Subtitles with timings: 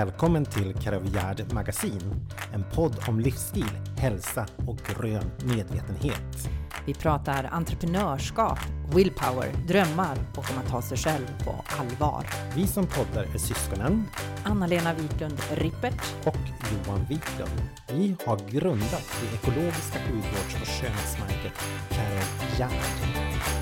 [0.00, 6.48] Välkommen till Karavjärd Magasin, en podd om livsstil, hälsa och grön medvetenhet.
[6.86, 8.58] Vi pratar entreprenörskap,
[8.94, 12.26] willpower, drömmar och om att ta sig själv på allvar.
[12.56, 14.04] Vi som poddar är syskonen
[14.44, 16.36] Anna-Lena Wiklund Rippert och
[16.72, 17.62] Johan Wiklund.
[17.92, 21.52] Vi har grundat det ekologiska hudvårds och skönhetsmärket
[21.90, 23.59] Karavjärd.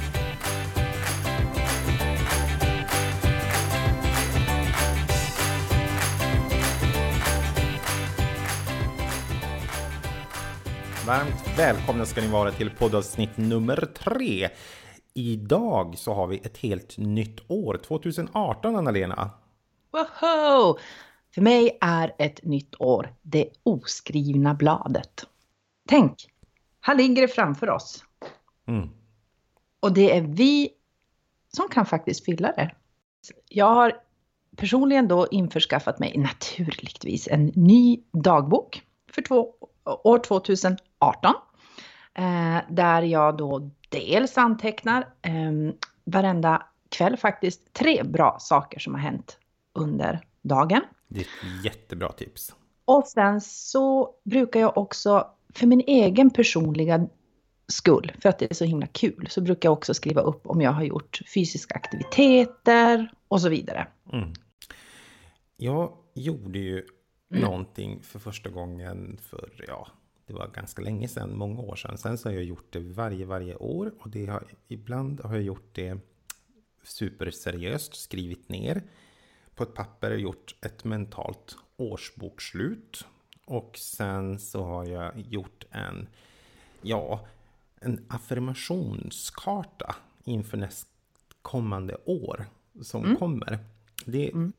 [11.09, 14.49] Varmt välkomna ska ni vara till poddavsnitt nummer tre.
[15.15, 19.31] Idag så har vi ett helt nytt år, 2018 Anna-Lena.
[19.91, 20.79] Woho!
[21.35, 25.27] För mig är ett nytt år det oskrivna bladet.
[25.89, 26.27] Tänk,
[26.81, 28.05] här ligger det framför oss.
[28.67, 28.89] Mm.
[29.81, 30.71] Och det är vi
[31.57, 32.71] som kan faktiskt fylla det.
[33.49, 33.93] Jag har
[34.57, 38.83] personligen då införskaffat mig naturligtvis en ny dagbok
[39.13, 39.55] för två,
[39.85, 40.88] år 2018.
[42.15, 45.73] Eh, där jag då dels antecknar eh,
[46.05, 49.39] varenda kväll faktiskt tre bra saker som har hänt
[49.75, 50.81] under dagen.
[51.09, 52.55] Det är ett jättebra tips.
[52.85, 57.07] Och sen så brukar jag också för min egen personliga
[57.69, 60.61] skull, för att det är så himla kul, så brukar jag också skriva upp om
[60.61, 63.87] jag har gjort fysiska aktiviteter och så vidare.
[64.13, 64.33] Mm.
[65.57, 66.85] Jag gjorde ju
[67.31, 67.43] mm.
[67.43, 69.89] någonting för första gången för, ja,
[70.29, 71.99] det var ganska länge sedan, många år sedan.
[71.99, 75.43] Sen så har jag gjort det varje, varje år och det har, ibland har jag
[75.43, 75.99] gjort det
[76.83, 78.83] superseriöst, skrivit ner
[79.55, 83.05] på ett papper och gjort ett mentalt årsbokslut.
[83.45, 86.09] Och sen så har jag gjort en,
[86.83, 87.27] ja,
[87.81, 92.47] en affirmationskarta inför nästkommande år
[92.83, 93.17] som mm.
[93.17, 93.59] kommer.
[94.05, 94.53] Det mm.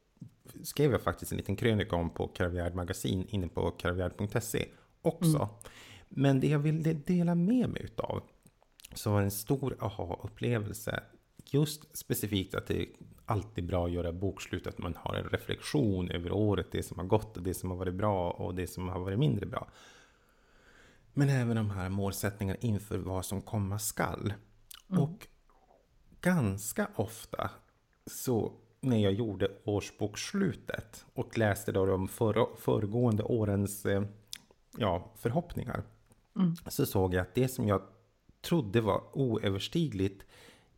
[0.63, 4.65] skrev jag faktiskt en liten krönika om på Karavjärd magasin inne på karavjärd.se
[5.01, 5.37] också.
[5.37, 5.49] Mm.
[6.09, 8.23] Men det jag vill dela med mig utav
[8.93, 11.03] så var en stor aha-upplevelse.
[11.45, 12.87] Just specifikt att det är
[13.25, 17.05] alltid bra att göra bokslut, att man har en reflektion över året, det som har
[17.05, 19.67] gått och det som har varit bra och det som har varit mindre bra.
[21.13, 24.33] Men även de här målsättningarna inför vad som komma skall.
[24.89, 25.03] Mm.
[25.03, 25.27] Och
[26.21, 27.49] ganska ofta
[28.05, 34.03] så när jag gjorde årsbokslutet och läste då de för, föregående årens eh,
[34.77, 35.83] ja, förhoppningar.
[36.35, 36.55] Mm.
[36.67, 37.81] Så såg jag att det som jag
[38.41, 40.25] trodde var oöverstigligt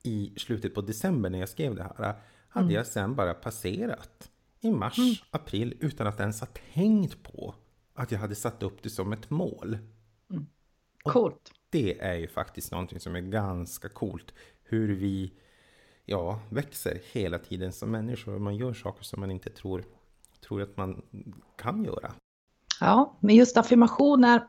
[0.04, 2.16] i slutet på december när jag skrev det här,
[2.48, 2.76] hade mm.
[2.76, 5.14] jag sen bara passerat i mars, mm.
[5.32, 7.56] april utan att ens ha tänkt på
[7.94, 9.78] att jag hade satt upp det som ett mål.
[10.30, 10.46] Mm.
[11.04, 11.52] Coolt.
[11.70, 14.34] det är ju faktiskt någonting som är ganska coolt.
[14.64, 15.34] Hur vi
[16.06, 18.40] ja, växer hela tiden som människor.
[18.40, 19.84] Man gör saker som man inte tror,
[20.48, 21.02] tror att man
[21.58, 22.14] kan göra.
[22.82, 24.42] Ja, men just affirmationer,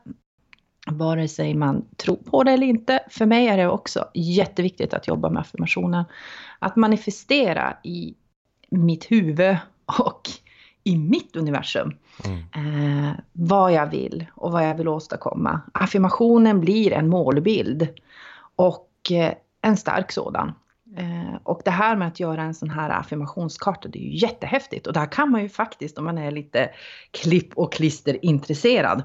[0.87, 5.07] vare sig man tror på det eller inte, för mig är det också jätteviktigt att
[5.07, 6.05] jobba med affirmationer.
[6.59, 8.15] Att manifestera i
[8.69, 10.21] mitt huvud och
[10.83, 11.97] i mitt universum.
[12.25, 13.07] Mm.
[13.07, 15.61] Eh, vad jag vill och vad jag vill åstadkomma.
[15.73, 17.87] Affirmationen blir en målbild
[18.55, 20.53] och eh, en stark sådan.
[20.97, 24.87] Eh, och det här med att göra en sån här affirmationskarta, det är ju jättehäftigt.
[24.87, 26.69] Och det här kan man ju faktiskt, om man är lite
[27.11, 29.03] klipp och klister intresserad,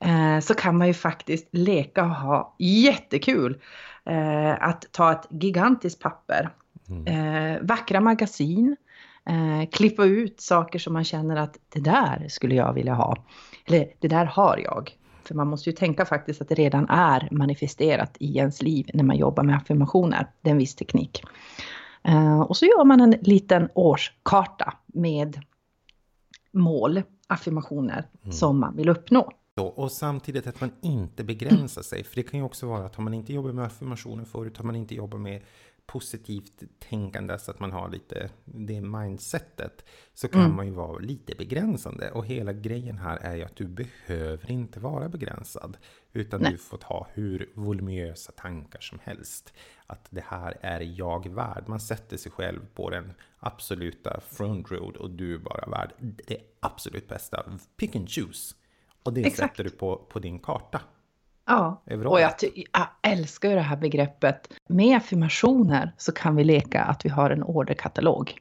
[0.00, 3.60] eh, så kan man ju faktiskt leka och ha jättekul.
[4.06, 6.50] Eh, att ta ett gigantiskt papper,
[6.88, 7.66] mm.
[7.66, 8.76] vackra magasin,
[9.72, 13.16] klippa ut saker som man känner att det där skulle jag vilja ha.
[13.66, 14.90] Eller det där har jag.
[15.24, 19.04] För man måste ju tänka faktiskt att det redan är manifesterat i ens liv när
[19.04, 20.30] man jobbar med affirmationer.
[20.40, 21.22] Det är en viss teknik.
[22.08, 25.40] Uh, och så gör man en liten årskarta med
[26.52, 28.32] mål, affirmationer mm.
[28.32, 29.32] som man vill uppnå.
[29.56, 32.04] Och samtidigt att man inte begränsar sig.
[32.04, 34.64] För det kan ju också vara att har man inte jobbat med affirmationer förut, har
[34.64, 35.42] man inte jobbat med
[35.86, 39.84] positivt tänkande så att man har lite det mindsetet
[40.14, 40.56] så kan mm.
[40.56, 42.10] man ju vara lite begränsande.
[42.10, 45.76] Och hela grejen här är ju att du behöver inte vara begränsad.
[46.12, 46.52] Utan Nej.
[46.52, 49.52] du får ta hur voluminösa tankar som helst.
[49.86, 51.64] Att det här är jag värd.
[51.66, 56.38] Man sätter sig själv på den absoluta front road och du är bara värd det
[56.60, 57.58] absolut bästa.
[57.76, 58.54] Pick and choose.
[59.02, 59.52] Och det Exakt.
[59.52, 60.80] sätter du på, på din karta.
[61.46, 62.32] Ja, och jag,
[62.72, 64.52] jag, älskar ju det här begreppet.
[64.68, 68.38] Med affirmationer så kan vi leka att vi har en orderkatalog.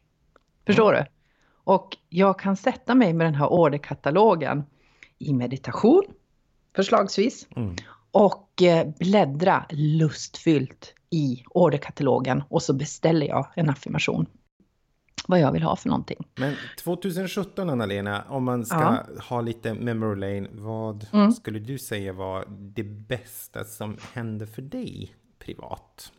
[0.66, 1.04] Förstår mm.
[1.04, 1.12] du?
[1.64, 4.64] Och jag kan sätta mig med den här orderkatalogen
[5.20, 6.04] i meditation,
[6.76, 7.48] förslagsvis.
[7.56, 7.76] Mm.
[8.12, 14.26] Och eh, bläddra lustfyllt i orderkatalogen och så beställer jag en affirmation.
[15.28, 16.28] Vad jag vill ha för någonting.
[16.36, 19.04] Men 2017 Anna-Lena, om man ska Ja.
[19.30, 21.31] ha lite memory lane, vad Mm.
[21.31, 26.12] skulle du säga var det bästa som hände för dig privat?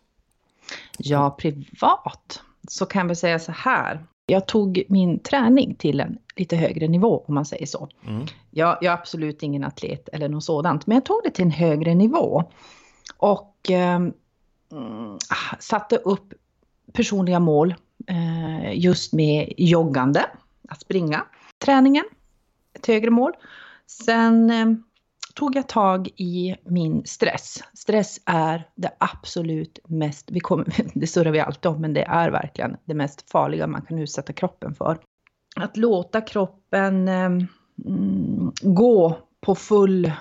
[0.98, 4.06] Ja, privat så kan vi säga så här.
[4.26, 7.88] Jag tog min träning till en lite högre nivå om man säger så.
[8.06, 8.26] Mm.
[8.50, 11.50] Jag, jag är absolut ingen atlet eller något sådant, men jag tog det till en
[11.50, 12.44] högre nivå.
[13.16, 14.00] Och eh,
[15.58, 16.34] satte upp
[16.92, 17.74] personliga mål
[18.06, 20.26] Eh, just med joggande,
[20.68, 21.24] att springa,
[21.58, 22.04] träningen,
[22.74, 23.32] ett högre mål.
[23.86, 24.66] Sen eh,
[25.34, 27.62] tog jag tag i min stress.
[27.72, 32.30] Stress är det absolut mest, vi kommer, det surrar vi alltid om, men det är
[32.30, 34.98] verkligen det mest farliga man kan utsätta kroppen för.
[35.56, 40.12] Att låta kroppen eh, mm, gå på full,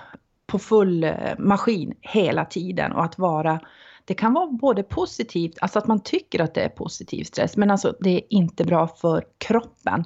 [0.47, 3.59] på full eh, maskin hela tiden och att vara
[4.05, 7.71] det kan vara både positivt, alltså att man tycker att det är positiv stress, men
[7.71, 10.05] alltså det är inte bra för kroppen.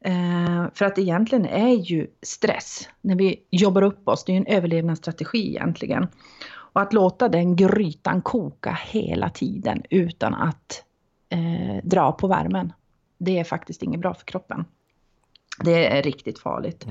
[0.00, 4.40] Eh, för att egentligen är ju stress, när vi jobbar upp oss, det är ju
[4.40, 6.06] en överlevnadsstrategi egentligen.
[6.48, 10.84] Och att låta den grytan koka hela tiden utan att
[11.28, 12.72] eh, dra på värmen,
[13.18, 14.64] det är faktiskt inget bra för kroppen.
[15.64, 16.86] Det är riktigt farligt.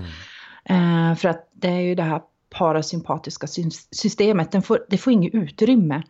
[0.66, 5.14] Eh, för att det är ju det här parasympatiska sys- systemet, den får, det får
[5.14, 6.04] inget utrymme.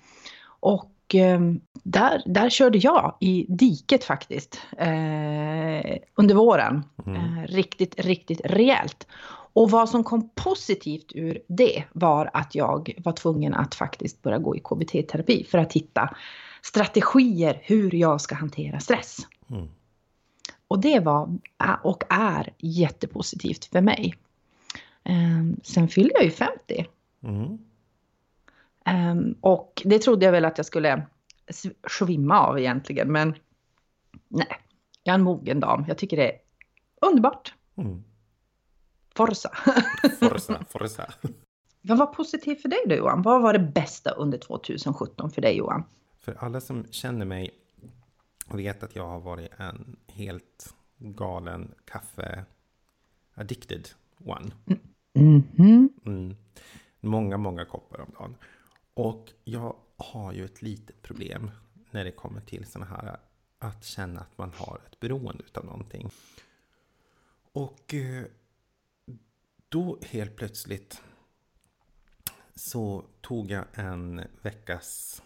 [0.60, 1.40] Och eh,
[1.84, 6.84] där, där körde jag i diket faktiskt eh, under våren.
[7.08, 9.08] Eh, riktigt, riktigt rejält.
[9.54, 14.38] Och vad som kom positivt ur det var att jag var tvungen att faktiskt börja
[14.38, 16.16] gå i KBT-terapi för att hitta
[16.62, 19.18] strategier hur jag ska hantera stress.
[19.50, 19.68] Mm.
[20.68, 21.38] Och det var
[21.84, 24.14] och är jättepositivt för mig.
[25.06, 26.86] Ehm, Sen fyllde jag ju 50.
[27.24, 27.58] Mm.
[28.86, 31.06] Ehm, Och det trodde jag väl att jag skulle
[31.48, 33.12] sv- svimma av egentligen.
[33.12, 33.36] Men
[34.28, 34.48] nej,
[35.04, 35.86] jag är en mogen dam.
[35.88, 36.38] Jag tycker det är
[37.02, 37.54] underbart.
[37.76, 38.04] Mm.
[39.16, 39.50] Forza.
[40.20, 41.14] Forza, forza.
[41.82, 43.22] Vad var positivt för dig då Johan?
[43.22, 45.84] Vad var det bästa under 2017 för dig Johan?
[46.20, 47.50] För alla som känner mig
[48.50, 53.88] vet att jag har varit en helt galen kaffe-addicted
[54.26, 54.52] one.
[54.66, 54.80] Mhm.
[55.16, 55.90] Mhm.
[56.06, 56.36] Mm.
[57.00, 58.36] Många, många koppar om dagen.
[58.94, 61.52] Och jag har ju ett litet problem
[61.92, 63.18] när det kommer till sådana här
[63.60, 66.10] att känna att man har ett beroende av någonting.
[67.52, 68.26] Och eh,
[69.70, 71.02] då helt plötsligt
[72.56, 75.22] så tog jag en veckas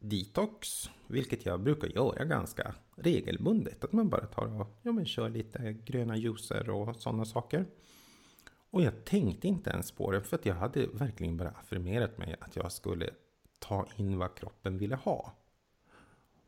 [0.00, 3.84] detox, vilket jag brukar göra ganska regelbundet.
[3.84, 7.66] Att man bara tar och ja, men kör lite gröna juicer och sådana saker.
[8.70, 12.36] Och jag tänkte inte ens på det för att jag hade verkligen bara affirmerat mig
[12.40, 13.10] att jag skulle
[13.58, 15.34] ta in vad kroppen ville ha.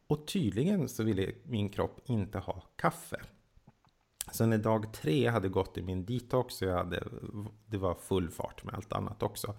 [0.07, 3.21] Och tydligen så ville min kropp inte ha kaffe.
[4.33, 7.09] Så när dag tre hade gått i min detox och jag hade,
[7.67, 9.55] det var full fart med allt annat också.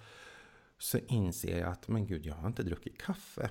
[0.77, 3.49] Så inser jag att men gud, jag har inte druckit kaffe.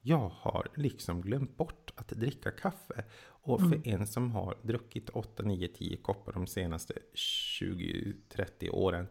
[0.00, 3.04] Jag har liksom glömt bort att dricka kaffe.
[3.42, 9.06] Och för en som har druckit 8, 9, 10 koppar de senaste 20-30 åren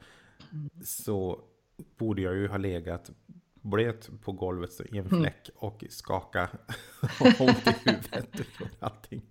[0.83, 1.41] så
[1.97, 3.11] borde jag ju ha legat
[3.61, 6.49] blöt på golvet i en fläck och skaka
[7.19, 9.21] och ont i huvudet och allting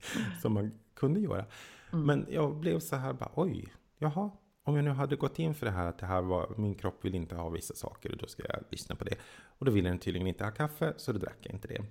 [0.42, 1.44] som man kunde göra.
[1.90, 4.30] Men jag blev så här bara, oj, jaha,
[4.64, 7.04] om jag nu hade gått in för det här att det här var, min kropp
[7.04, 9.14] vill inte ha vissa saker och då ska jag lyssna på det.
[9.58, 11.84] Och då ville den tydligen inte ha kaffe så då drack jag inte det.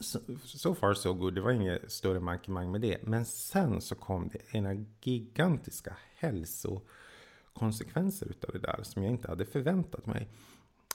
[0.00, 2.98] So, so far so good, det var inget större mankemang med det.
[3.02, 9.44] Men sen så kom det ena gigantiska hälsokonsekvenser utav det där som jag inte hade
[9.44, 10.28] förväntat mig.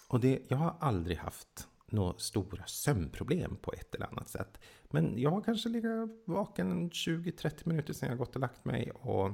[0.07, 4.59] Och det, jag har aldrig haft några stora sömnproblem på ett eller annat sätt.
[4.83, 9.31] Men jag har kanske legat vaken 20-30 minuter sedan jag gått och lagt mig och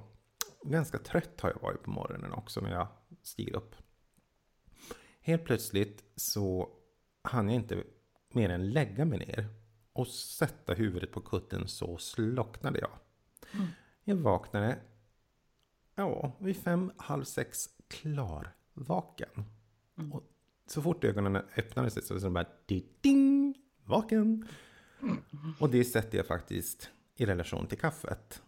[0.63, 2.87] ganska trött har jag varit på morgonen också när jag
[3.21, 3.75] stiger upp.
[5.21, 6.69] Helt plötsligt så
[7.21, 7.83] hann jag inte
[8.33, 9.60] mer än lägga mig ner
[9.93, 12.91] och sätta huvudet på kutten så slocknade jag.
[14.03, 14.79] Jag vaknade
[15.95, 19.45] ja, vid fem, halv sex klar vaken.
[20.11, 20.23] Och
[20.67, 22.45] så fort ögonen öppnade sig så var det bara
[23.01, 23.55] ding,
[23.85, 24.47] vaken.
[25.59, 28.41] Och det sätter jag faktiskt i relation till kaffet.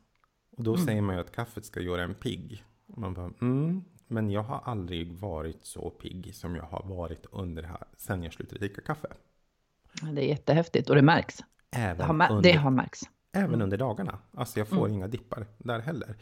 [0.52, 2.64] Och då säger man ju att kaffet ska göra en pigg.
[2.88, 7.26] Och man bara, mm, men jag har aldrig varit så pigg som jag har varit
[7.32, 9.08] under här sen jag slutade dricka kaffe.
[10.02, 11.40] Det är jättehäftigt och det märks.
[11.72, 13.02] Även, Det har, mär- under, det har märks.
[13.34, 14.20] även under dagarna.
[14.34, 16.16] Alltså jag får inga dippar där heller.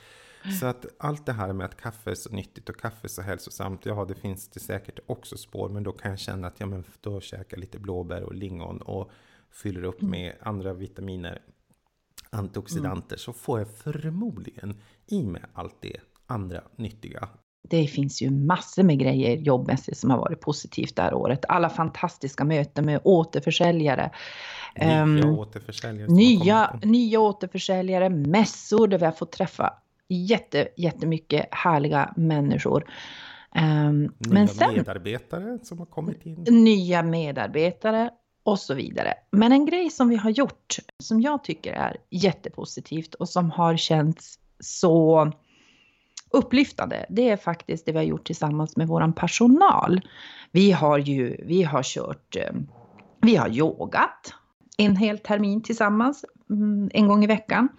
[0.60, 3.22] Så att allt det här med att kaffe är så nyttigt och kaffe är så
[3.22, 3.86] hälsosamt.
[3.86, 5.70] Ja, det finns det säkert också spår.
[5.70, 8.82] Men då kan jag känna att ja, men då käkar jag lite blåbär och lingon
[8.82, 9.12] och
[9.50, 11.42] fyller upp med andra vitaminer.
[12.30, 17.30] antioxidanter så får jag förmodligen i mig allt det andra nyttiga.
[17.70, 21.46] Det finns ju massor med grejer jobbmässigt som har varit positivt det här året.
[21.48, 24.12] Alla fantastiska möten med återförsäljare.
[24.75, 29.74] Nya Um, återförsäljare nya, nya återförsäljare, mässor där vi har fått träffa
[30.10, 32.86] jätte, jättemycket härliga människor.
[33.56, 36.46] Um, Nya men sen medarbetare som har kommit in.
[36.50, 38.10] nya medarbetare
[38.44, 39.13] och så vidare.
[39.32, 43.77] Men en grej som vi har gjort som jag tycker är jättepositivt och som har
[43.77, 45.32] känts så
[46.34, 50.02] upplyftande, det är faktiskt det vi har gjort tillsammans med våran personal.
[50.52, 52.52] Vi har ju, vi har kört, eh,
[53.22, 54.34] vi har yogat
[54.78, 57.70] en hel termin tillsammans, mm, en gång i veckan.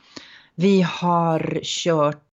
[0.54, 2.24] Vi har kört,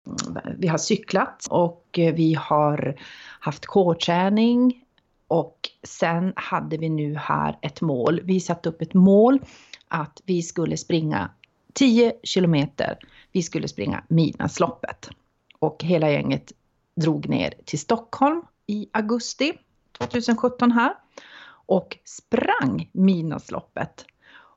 [0.57, 2.95] vi har cyklat och vi har
[3.39, 4.83] haft kårträning
[5.27, 8.21] och sen hade vi nu här ett mål.
[8.23, 9.39] Vi satte upp ett mål
[9.87, 11.29] att vi skulle springa
[11.73, 12.97] 10 kilometer.
[13.31, 15.09] Vi skulle springa Midnattsloppet.
[15.59, 16.51] Och hela gänget
[16.95, 19.53] drog ner till Stockholm i augusti
[19.97, 20.93] 2017 här.
[21.65, 24.05] Och sprang Midnattsloppet.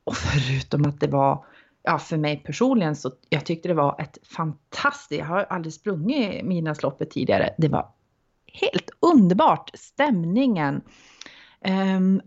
[0.04, 1.44] Och förutom att det var,
[1.82, 6.44] ja för mig personligen så jag tyckte det var ett fantastiskt, jag har aldrig sprungit
[6.44, 7.54] Midnattsloppet tidigare.
[7.58, 7.88] Det var
[8.46, 9.70] helt underbart.
[9.74, 10.82] Stämningen,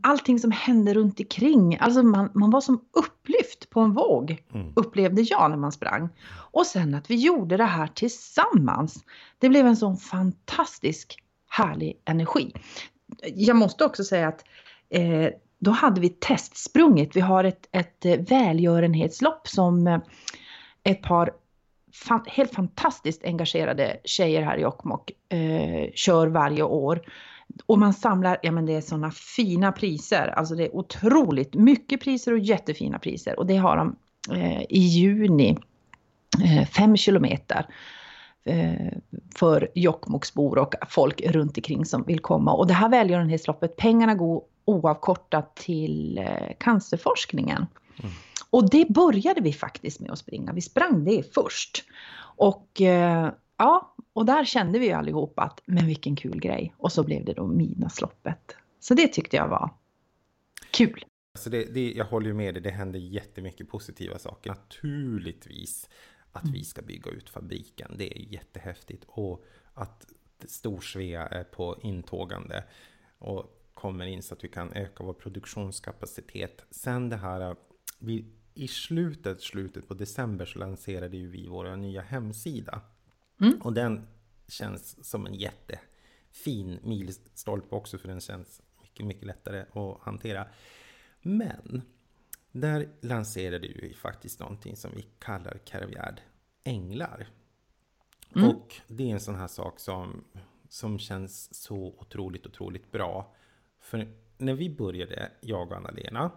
[0.02, 1.78] allting som hände runt omkring.
[1.80, 4.74] Alltså man, man var som upplyft på en våg, Mm.
[4.76, 6.10] upplevde jag när man sprang.
[6.52, 9.04] Och sen att vi gjorde det här tillsammans.
[9.40, 12.54] Det blev en sån fantastisk härlig energi.
[13.36, 14.44] Jag måste också säga att
[14.90, 17.16] eh, då hade vi testsprungit.
[17.16, 20.00] Vi har ett, ett eh, välgörenhetslopp som eh,
[20.84, 21.32] ett par
[21.94, 27.02] fan, helt fantastiskt engagerade tjejer här i Jokkmokk eh, kör varje år.
[27.66, 32.02] Och man samlar, ja men det är sådana fina priser, alltså det är otroligt mycket
[32.02, 33.40] priser och jättefina priser.
[33.40, 33.96] Och det har de
[34.36, 35.58] eh, i juni,
[36.44, 37.66] eh, fem kilometer
[38.44, 38.98] eh,
[39.36, 42.54] för Jokkmokksbor och folk runt omkring som vill komma.
[42.54, 47.66] Och det här välgörenhetsloppet, pengarna går oavkortat till eh, cancerforskningen.
[48.00, 48.12] Mm.
[48.50, 50.54] Och det började vi faktiskt med att springa.
[50.54, 51.84] Vi sprang det först.
[52.38, 56.76] Och eh, ja, och där kände vi ju allihopa att men vilken kul grej.
[56.78, 58.56] Och så blev det då midnattsloppet.
[58.80, 59.70] Så det tyckte jag var
[60.72, 61.06] kul.
[61.34, 64.50] Alltså det, det, jag håller ju med dig, det händer jättemycket positiva saker.
[64.50, 65.90] Naturligtvis
[66.32, 69.04] att vi ska bygga ut fabriken, det är jättehäftigt.
[69.08, 70.06] Och att
[70.46, 72.64] Storsvea är på intågande
[73.18, 76.66] och kommer in så att vi kan öka vår produktionskapacitet.
[76.70, 77.56] Sen det här,
[78.00, 82.82] vi, i slutet, slutet på december så lanserade ju vi vår nya hemsida.
[83.42, 83.62] Mm.
[83.62, 84.08] Och den
[84.48, 90.48] känns som en jättefin milstolpe också för den känns mycket, mycket lättare att hantera.
[91.22, 91.82] Men
[92.52, 96.22] där lanserade vi faktiskt någonting som vi kallar Caravillard
[96.64, 97.28] Änglar.
[98.36, 98.50] Mm.
[98.50, 100.24] Och det är en sån här sak som,
[100.70, 103.36] som känns så otroligt, otroligt bra.
[103.80, 106.32] För när vi började, jag och Anna-Lena,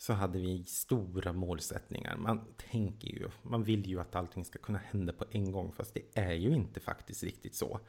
[0.00, 2.16] så hade vi stora målsättningar.
[2.16, 2.40] Man
[2.70, 6.20] tänker ju, man vill ju att allting ska kunna hända på en gång, fast det
[6.20, 7.80] är ju inte faktiskt riktigt så.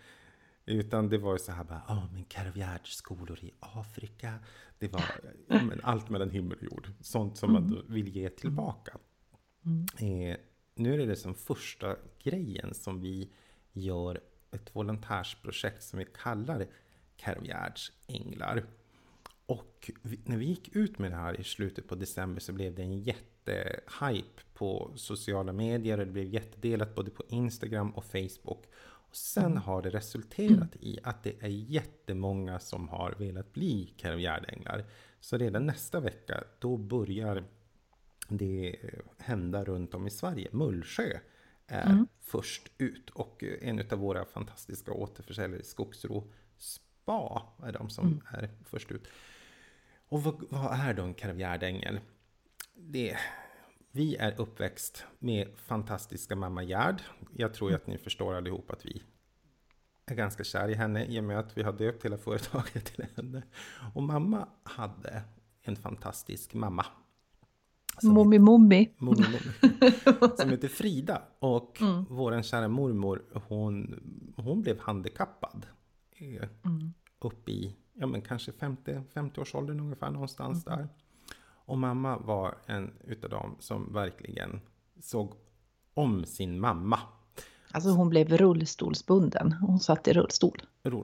[0.65, 4.39] Utan det var ju så här bara, ja men Caravillard-skolor i Afrika.
[4.79, 5.03] Det var
[5.47, 6.91] ja, men allt mellan himmel och jord.
[7.01, 8.97] Sånt som man då vill ge tillbaka.
[9.99, 10.37] Eh,
[10.75, 13.31] nu är det som första grejen som vi
[13.71, 16.67] gör ett volontärsprojekt som vi kallar
[17.17, 18.65] Caravillars änglar.
[19.51, 19.91] Och
[20.25, 22.99] när vi gick ut med det här i slutet på december så blev det en
[22.99, 28.65] jättehype på sociala medier det blev jättedelat både på Instagram och Facebook.
[28.75, 34.85] Och sen har det resulterat i att det är jättemånga som har velat bli Caravillard-änglar.
[35.19, 37.43] Så redan nästa vecka, då börjar
[38.27, 38.75] det
[39.17, 40.49] hända runt om i Sverige.
[40.51, 41.19] Mullsjö
[41.67, 48.49] är först ut och en av våra fantastiska återförsäljare, Skogsro Spa, är de som är
[48.65, 49.07] först ut.
[50.11, 51.99] Och vad, vad är då en Caravillard-ängel?
[52.75, 53.17] Det,
[53.91, 57.01] vi är uppväxt med fantastiska mamma Gerd.
[57.35, 59.03] Jag tror ju att ni förstår allihop att vi
[60.05, 63.05] är ganska kär i henne i och med att vi har döpt hela företaget till
[63.15, 63.43] henne.
[63.93, 65.21] Och mamma hade
[65.61, 66.85] en fantastisk mamma.
[68.03, 68.39] Mommi
[68.97, 69.39] Mommi.
[70.37, 71.21] Som heter Frida.
[71.39, 72.03] Och Mm.
[72.03, 74.03] våran kära mormor, hon,
[74.37, 75.65] hon blev handikappad.
[76.65, 76.93] Mm.
[77.21, 80.77] Upp i, ja men kanske 50, 50-årsåldern ungefär någonstans Mm.
[80.79, 80.87] där.
[81.65, 84.61] Och mamma var en utav dem som verkligen
[84.99, 85.33] såg
[85.93, 86.99] om sin mamma.
[87.71, 89.51] Alltså hon blev rullstolsbunden.
[89.53, 90.61] Hon satt i rullstol.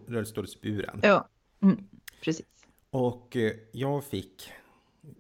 [0.08, 1.00] Rullstolsburen.
[1.04, 1.28] Ja,
[1.62, 1.88] mm,
[2.24, 2.46] precis.
[2.90, 4.50] Och eh, jag fick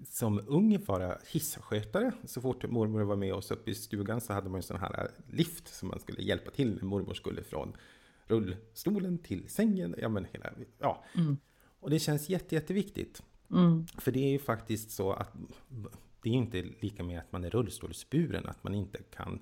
[0.09, 2.11] som ung vara hisskötare.
[2.25, 5.11] Så fort mormor var med oss uppe i stugan så hade man en sån här
[5.31, 7.73] lift som man skulle hjälpa till när mormor skulle från
[8.27, 9.95] rullstolen till sängen.
[9.97, 11.03] Ja, men hela, ja.
[11.15, 11.37] Mm.
[11.79, 13.23] Och det känns jätte, jätteviktigt.
[13.51, 13.85] Mm.
[13.97, 15.33] För det är ju faktiskt så att
[16.21, 19.39] det är inte lika med att man är rullstolsburen, att man inte kan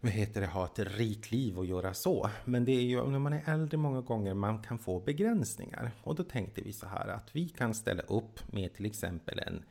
[0.00, 2.30] vad heter det, ha ett rikt liv och göra så.
[2.44, 5.90] Men det är ju när man är äldre många gånger man kan få begränsningar.
[6.02, 9.64] Och då tänkte vi så här att vi kan ställa upp med till exempel en,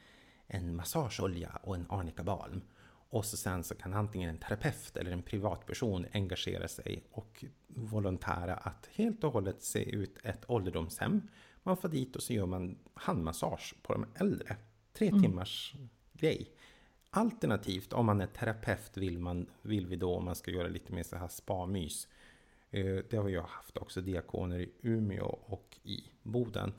[0.47, 2.61] en massageolja och en arnika balm.
[3.15, 8.55] Och så sen så kan antingen en terapeut eller en privatperson engagera sig och volontära
[8.55, 11.21] att helt och hållet se ut ett ålderdomshem.
[11.63, 14.55] Man får dit och så gör man handmassage på de äldre.
[14.93, 15.21] Tre mm.
[15.21, 15.75] timmars
[16.13, 16.51] grej.
[17.09, 20.93] Alternativt om man är terapeut vill, man, vill vi då om man ska göra lite
[20.93, 22.07] mer så här spa-mys.
[22.69, 26.73] Eh, det har jag haft också diakoner i Umeå och i Boden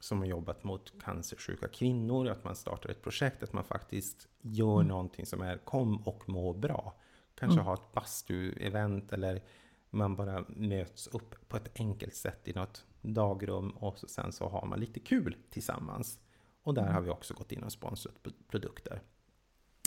[0.00, 4.76] som har jobbat mot cancersjuka kvinnor, att man startar ett projekt, att man faktiskt gör
[4.76, 4.88] mm.
[4.88, 6.94] någonting som är kom och må bra.
[7.34, 7.66] Kanske mm.
[7.66, 9.42] ha ett bastu-event eller
[9.90, 14.48] man bara möts upp på ett enkelt sätt i något dagrum och så sen så
[14.48, 16.18] har man lite kul tillsammans.
[16.62, 16.94] Och där mm.
[16.94, 18.14] har vi också gått in och sponsrat
[18.48, 19.02] produkter.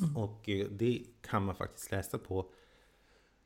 [0.01, 0.17] Mm.
[0.17, 2.51] Och eh, det kan man faktiskt läsa på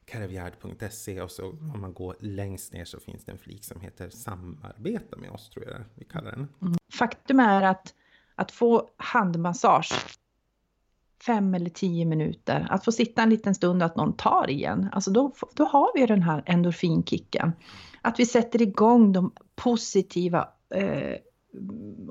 [0.08, 1.72] karavjärd.se och så mm.
[1.72, 5.50] om man går längst ner så finns det en flik som heter samarbeta med oss
[5.50, 6.48] tror jag vi kallar den.
[6.62, 6.78] Mm.
[6.94, 7.94] Faktum är att,
[8.36, 10.20] att få handmassage
[11.26, 14.90] fem eller tio minuter, att få sitta en liten stund och att någon tar igen,
[14.92, 17.52] alltså då, då har vi den här endorfinkicken.
[18.02, 21.16] Att vi sätter igång de positiva eh,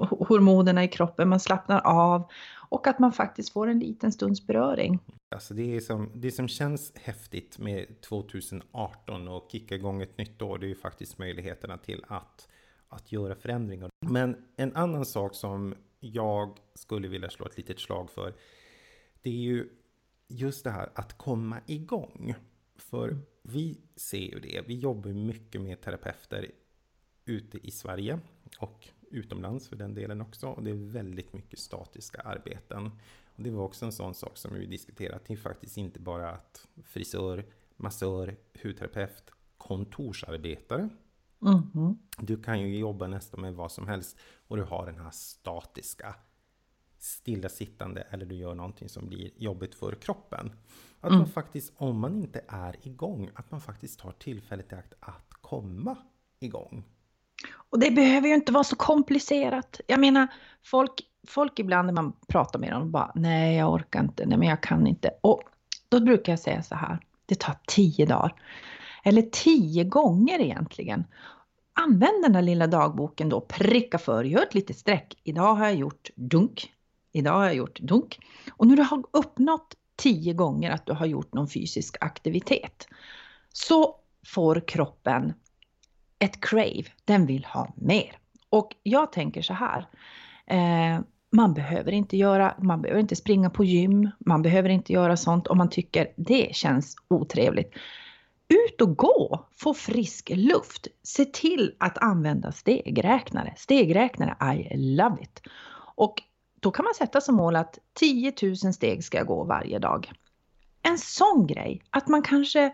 [0.00, 2.30] hormonerna i kroppen, man slappnar av
[2.68, 4.98] och att man faktiskt får en liten stunds beröring.
[5.28, 10.42] Alltså det, är som, det som känns häftigt med 2018 och kicka igång ett nytt
[10.42, 12.48] år, det är ju faktiskt möjligheterna till att,
[12.88, 13.90] att göra förändringar.
[14.06, 18.34] Men en annan sak som jag skulle vilja slå ett litet slag för,
[19.22, 19.68] det är ju
[20.28, 22.34] just det här att komma igång.
[22.76, 26.50] För vi ser ju det, vi jobbar mycket med terapeuter
[27.24, 28.20] ute i Sverige
[28.58, 30.46] och utomlands för den delen också.
[30.46, 32.90] Och det är väldigt mycket statiska arbeten.
[33.36, 36.30] Det var också en sån sak som vi diskuterade, att det är faktiskt inte bara
[36.30, 37.44] att frisör,
[37.76, 40.88] massör, hudterapeut, kontorsarbetare.
[41.42, 41.98] Mm.
[42.18, 44.18] Du kan ju jobba nästan med vad som helst
[44.48, 46.14] och du har den här statiska
[46.98, 50.52] stillasittande eller du gör någonting som blir jobbigt för kroppen.
[51.00, 51.18] Att mm.
[51.18, 55.30] man faktiskt, om man inte är igång, att man faktiskt tar tillfället i akt att
[55.30, 55.96] komma
[56.38, 56.84] igång.
[57.54, 59.80] Och det behöver ju inte vara så komplicerat.
[59.86, 60.26] Jag menar,
[60.62, 64.48] folk, folk ibland när man pratar med dem bara, nej jag orkar inte, nej men
[64.48, 65.10] jag kan inte.
[65.20, 65.42] Och
[65.88, 68.34] då brukar jag säga så här, det tar tio dagar.
[69.04, 71.04] Eller tio gånger egentligen.
[71.72, 75.14] Använd den där lilla dagboken då, pricka för, gör ett litet streck.
[75.24, 76.72] Idag har jag gjort dunk.
[77.12, 78.18] Idag har jag gjort dunk.
[78.50, 82.88] Och när du har uppnått tio gånger att du har gjort någon fysisk aktivitet
[83.52, 85.32] så får kroppen
[86.18, 88.18] ett crave, den vill ha mer.
[88.50, 89.86] Och jag tänker så här,
[90.46, 91.00] eh,
[91.36, 95.46] man behöver inte göra, man behöver inte springa på gym, man behöver inte göra sånt
[95.46, 97.74] om man tycker det känns otrevligt.
[98.48, 103.54] Ut och gå, få frisk luft, se till att använda stegräknare.
[103.56, 105.42] Stegräknare, I love it.
[105.94, 106.22] Och
[106.60, 110.12] då kan man sätta som mål att 10 000 steg ska jag gå varje dag.
[110.82, 112.72] En sån grej, att man kanske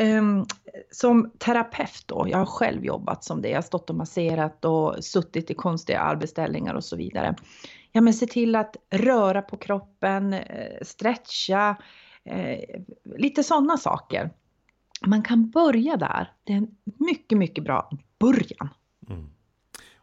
[0.00, 0.46] Um,
[0.90, 5.04] som terapeut då, jag har själv jobbat som det, jag har stått och masserat och
[5.04, 7.34] suttit i konstiga arbetsställningar och så vidare.
[7.96, 11.76] Ja men se till att röra på kroppen, eh, stretcha,
[12.24, 14.30] eh, lite sådana saker.
[15.06, 18.68] Man kan börja där, det är en mycket, mycket bra början.
[19.08, 19.30] Mm.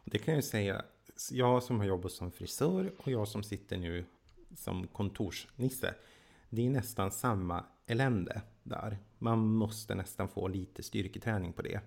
[0.04, 0.82] Det kan jag säga,
[1.30, 4.04] jag som har jobbat som frisör och jag som sitter nu
[4.56, 5.94] som kontorsnisse,
[6.48, 8.98] det är nästan samma elände där.
[9.18, 11.80] Man måste nästan få lite styrketräning på det.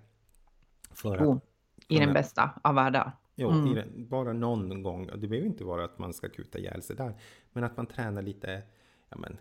[0.90, 1.42] För oh, att,
[1.88, 3.12] I den bästa av världar.
[3.38, 3.74] Jo, mm.
[3.74, 5.06] den, bara någon gång.
[5.06, 7.20] Det behöver inte vara att man ska kuta ihjäl sig där.
[7.52, 8.62] Men att man tränar lite,
[9.08, 9.38] ja men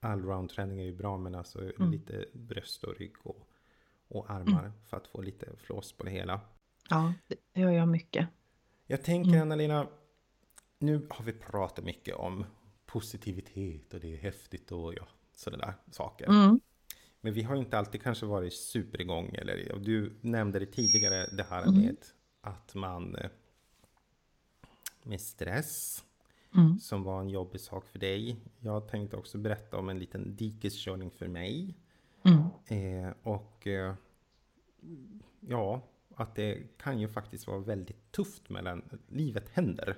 [0.00, 1.90] allround träning är ju bra, men alltså mm.
[1.90, 3.48] lite bröst och rygg och,
[4.08, 4.72] och armar mm.
[4.86, 6.40] för att få lite flås på det hela.
[6.90, 8.28] Ja, det gör jag mycket.
[8.86, 9.42] Jag tänker mm.
[9.42, 9.88] Anna-Lena,
[10.78, 12.44] nu har vi pratat mycket om
[12.86, 16.26] positivitet och det är häftigt och ja, sådana där saker.
[16.26, 16.60] Mm.
[17.20, 19.34] Men vi har inte alltid kanske varit superigång.
[19.34, 21.80] Eller, du nämnde det tidigare, det här mm.
[21.80, 21.96] med
[22.40, 23.30] att man eh,
[25.02, 26.04] med stress
[26.56, 26.78] mm.
[26.78, 28.36] som var en jobbig sak för dig.
[28.60, 31.74] Jag tänkte också berätta om en liten dikeskörning för mig.
[32.22, 32.42] Mm.
[32.66, 33.94] Eh, och eh,
[35.40, 35.82] ja,
[36.16, 39.96] att det kan ju faktiskt vara väldigt tufft mellan livet händer.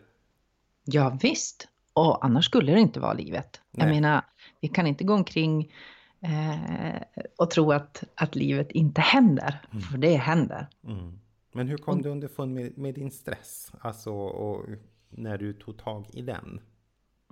[0.85, 1.69] Ja, visst.
[1.93, 3.61] Och annars skulle det inte vara livet.
[3.71, 3.87] Nej.
[3.87, 4.25] Jag menar,
[4.61, 5.73] vi kan inte gå omkring
[6.21, 9.63] eh, och tro att, att livet inte händer.
[9.71, 9.83] Mm.
[9.83, 10.67] För det händer.
[10.85, 11.21] Mm.
[11.53, 13.73] Men hur kom du underfund med, med din stress?
[13.81, 14.67] Alltså, och
[15.09, 16.61] när du tog tag i den?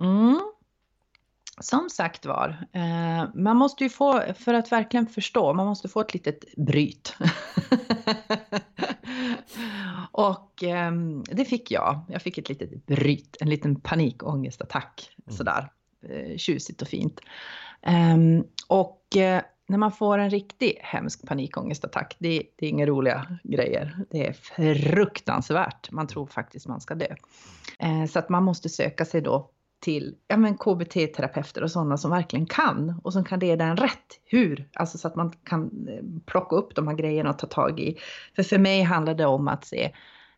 [0.01, 0.39] Mm.
[1.61, 6.01] Som sagt var, eh, man måste ju få, för att verkligen förstå, man måste få
[6.01, 7.15] ett litet bryt.
[10.11, 10.91] och eh,
[11.31, 12.05] det fick jag.
[12.09, 15.15] Jag fick ett litet bryt, en liten panikångestattack.
[15.25, 15.37] Mm.
[15.37, 15.71] Sådär
[16.09, 17.19] eh, tjusigt och fint.
[17.81, 23.37] Ehm, och eh, när man får en riktig hemsk panikångestattack, det, det är inga roliga
[23.43, 23.97] grejer.
[24.09, 25.91] Det är fruktansvärt.
[25.91, 27.15] Man tror faktiskt man ska dö.
[27.79, 32.11] Eh, så att man måste söka sig då till ja, men KBT-terapeuter och sådana som
[32.11, 34.19] verkligen kan och som kan leda en rätt.
[34.25, 34.69] Hur?
[34.73, 37.97] Alltså så att man kan eh, plocka upp de här grejerna och ta tag i.
[38.35, 39.91] För för mig handlar det om att se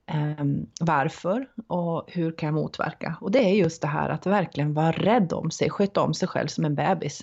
[0.05, 0.45] eh,
[0.81, 3.17] varför och hur kan jag motverka?
[3.21, 6.27] Och det är just det här att verkligen vara rädd om sig, sköta om sig
[6.27, 7.21] själv som en bebis.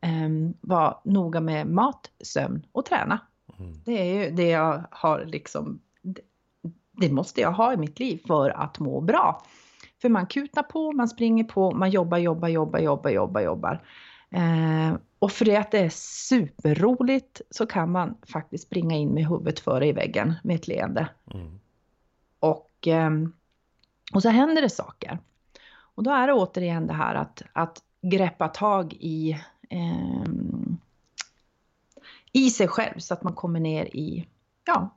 [0.00, 0.28] Eh,
[0.60, 3.20] vara noga med mat, sömn och träna.
[3.58, 3.72] Mm.
[3.84, 5.80] Det är ju det jag har liksom,
[6.92, 9.42] det, måste jag ha i mitt liv för att må bra.
[10.02, 13.82] För man kutar på, man springer på, man jobbar, jobbar, jobbar, jobbar, jobbar, jobbar.
[14.30, 15.90] Eh, och för det att det är
[16.28, 21.08] superroligt så kan man faktiskt springa in med huvudet före i väggen med ett leende.
[21.34, 21.60] Mm.
[22.40, 23.32] Och, ehm,
[24.14, 25.18] och så händer det saker.
[25.94, 30.78] Och då är det återigen det här att, att greppa tag i, ehm,
[32.32, 34.28] i sig själv så att man kommer ner i,
[34.64, 34.96] ja,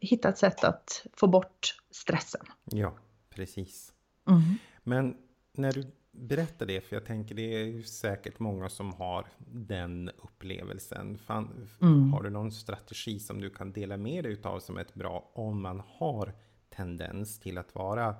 [0.00, 2.46] hitta ett sätt att få bort stressen.
[2.64, 2.94] Ja,
[3.30, 3.92] precis.
[4.28, 4.42] Mm.
[4.82, 5.16] Men
[5.52, 10.08] när du berättar det, för jag tänker det är ju säkert många som har den
[10.08, 11.18] upplevelsen.
[11.18, 12.12] Fan, Mm.
[12.12, 15.62] Har du någon strategi som du kan dela med dig utav som är bra om
[15.62, 16.32] man har
[16.68, 18.16] tendens till att vara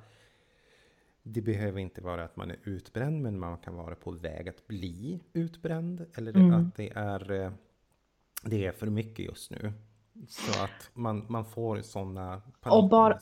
[1.26, 4.66] det behöver inte vara att man är utbränd, men man kan vara på väg att
[4.66, 6.06] bli utbränd.
[6.16, 6.54] Eller Mm.
[6.54, 7.50] att det är, eh,
[8.42, 9.72] det är för mycket just nu.
[10.28, 13.18] Så att man, man får sådana Och bara-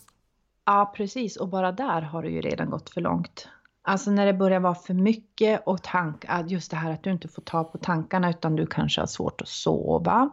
[0.65, 1.37] Ja, precis.
[1.37, 3.49] Och bara där har det ju redan gått för långt.
[3.83, 7.29] Alltså när det börjar vara för mycket och tank, just det här att du inte
[7.29, 10.31] får ta på tankarna utan du kanske har svårt att sova.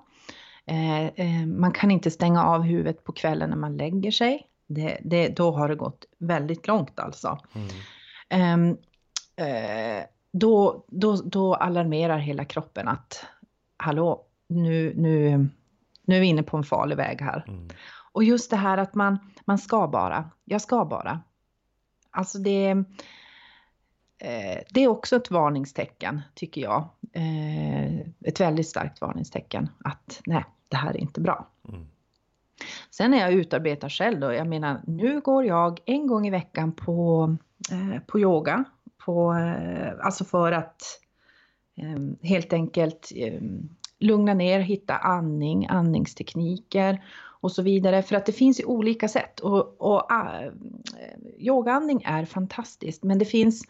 [0.65, 4.47] Eh, eh, man kan inte stänga av huvudet på kvällen när man lägger sig.
[4.71, 7.39] Det, det, då har det gått väldigt långt alltså.
[7.55, 7.69] Mm.
[8.29, 8.77] Ehm,
[9.35, 13.25] eh, då, då, då alarmerar hela kroppen att
[13.77, 15.47] hallå, nu, nu,
[16.03, 17.45] nu är vi inne på en farlig väg här.
[17.47, 17.69] Mm.
[18.11, 21.21] Och just det här att man, man ska bara, jag ska bara.
[22.11, 22.69] Alltså det,
[24.17, 26.89] eh, det är också ett varningstecken tycker jag.
[27.13, 31.47] Eh, ett väldigt starkt varningstecken att nej, det här är inte bra.
[31.69, 31.87] Mm.
[32.91, 36.71] Sen när jag utarbetar själv då, jag menar nu går jag en gång i veckan
[36.71, 37.35] på,
[37.71, 38.63] eh, på yoga.
[39.05, 40.81] På, eh, alltså för att
[41.77, 43.41] eh, helt enkelt eh,
[43.99, 47.03] lugna ner, hitta andning, andningstekniker
[47.41, 48.03] och så vidare.
[48.03, 50.51] För att det finns ju olika sätt och, och äh,
[51.37, 53.63] yogaandning är fantastiskt men det finns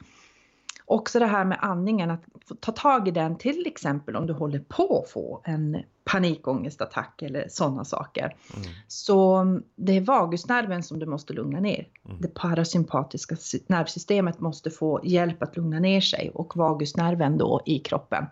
[0.90, 2.24] också det här med andningen, att
[2.60, 7.48] ta tag i den till exempel om du håller på att få en panikångestattack eller
[7.50, 8.24] sådana saker.
[8.24, 8.68] Mm.
[8.88, 9.44] Så
[9.76, 11.88] det är vagusnerven som du måste lugna ner.
[12.06, 12.18] Mm.
[12.22, 17.80] Det parasympatiska sy- nervsystemet måste få hjälp att lugna ner sig och vagusnerven då i
[17.80, 18.26] kroppen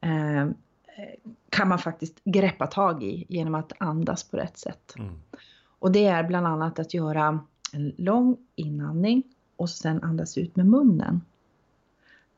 [0.00, 0.48] eh,
[1.50, 4.94] kan man faktiskt greppa tag i genom att andas på rätt sätt.
[4.98, 5.14] Mm.
[5.78, 7.40] Och det är bland annat att göra
[7.72, 9.22] en lång inandning
[9.56, 11.20] och sen andas ut med munnen.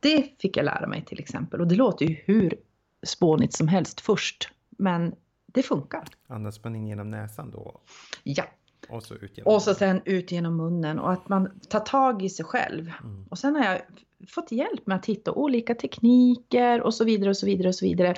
[0.00, 2.54] Det fick jag lära mig till exempel och det låter ju hur
[3.02, 4.50] spånigt som helst först.
[4.70, 5.14] Men
[5.46, 6.04] det funkar.
[6.26, 7.80] Andas man in genom näsan då?
[8.22, 8.44] Ja.
[8.88, 12.22] Och så ut genom Och så sen ut genom munnen och att man tar tag
[12.22, 12.92] i sig själv.
[13.02, 13.26] Mm.
[13.30, 13.80] Och sen har jag
[14.28, 17.84] fått hjälp med att hitta olika tekniker och så vidare och så vidare och så
[17.84, 18.14] vidare.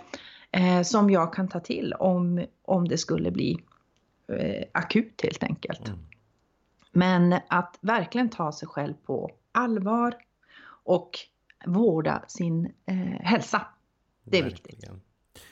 [0.51, 3.59] Eh, som jag kan ta till om, om det skulle bli
[4.29, 5.89] eh, akut helt enkelt.
[5.89, 6.01] Mm.
[6.93, 10.15] Men att verkligen ta sig själv på allvar
[10.85, 11.19] och
[11.67, 13.67] vårda sin eh, hälsa.
[14.25, 14.75] Det är viktigt.
[14.75, 15.01] Verkligen.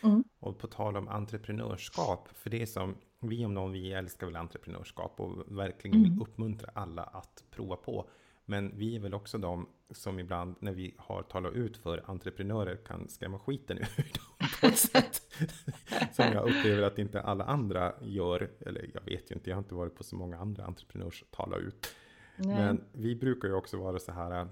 [0.03, 0.25] Mm.
[0.41, 4.37] Och på tal om entreprenörskap, för det är som vi om någon, vi älskar väl
[4.37, 6.23] entreprenörskap och verkligen vill Mm.
[6.23, 8.09] uppmuntra alla att prova på.
[8.45, 12.77] Men vi är väl också de som ibland när vi har talat ut för entreprenörer
[12.77, 15.23] kan skrämma skiten ur dem på ett sätt
[16.13, 18.51] som jag upplever att inte alla andra gör.
[18.61, 21.57] Eller jag vet ju inte, jag har inte varit på så många andra entreprenörs tala
[21.57, 21.95] ut.
[22.37, 22.57] Nej.
[22.57, 24.49] Men vi brukar ju också vara så här,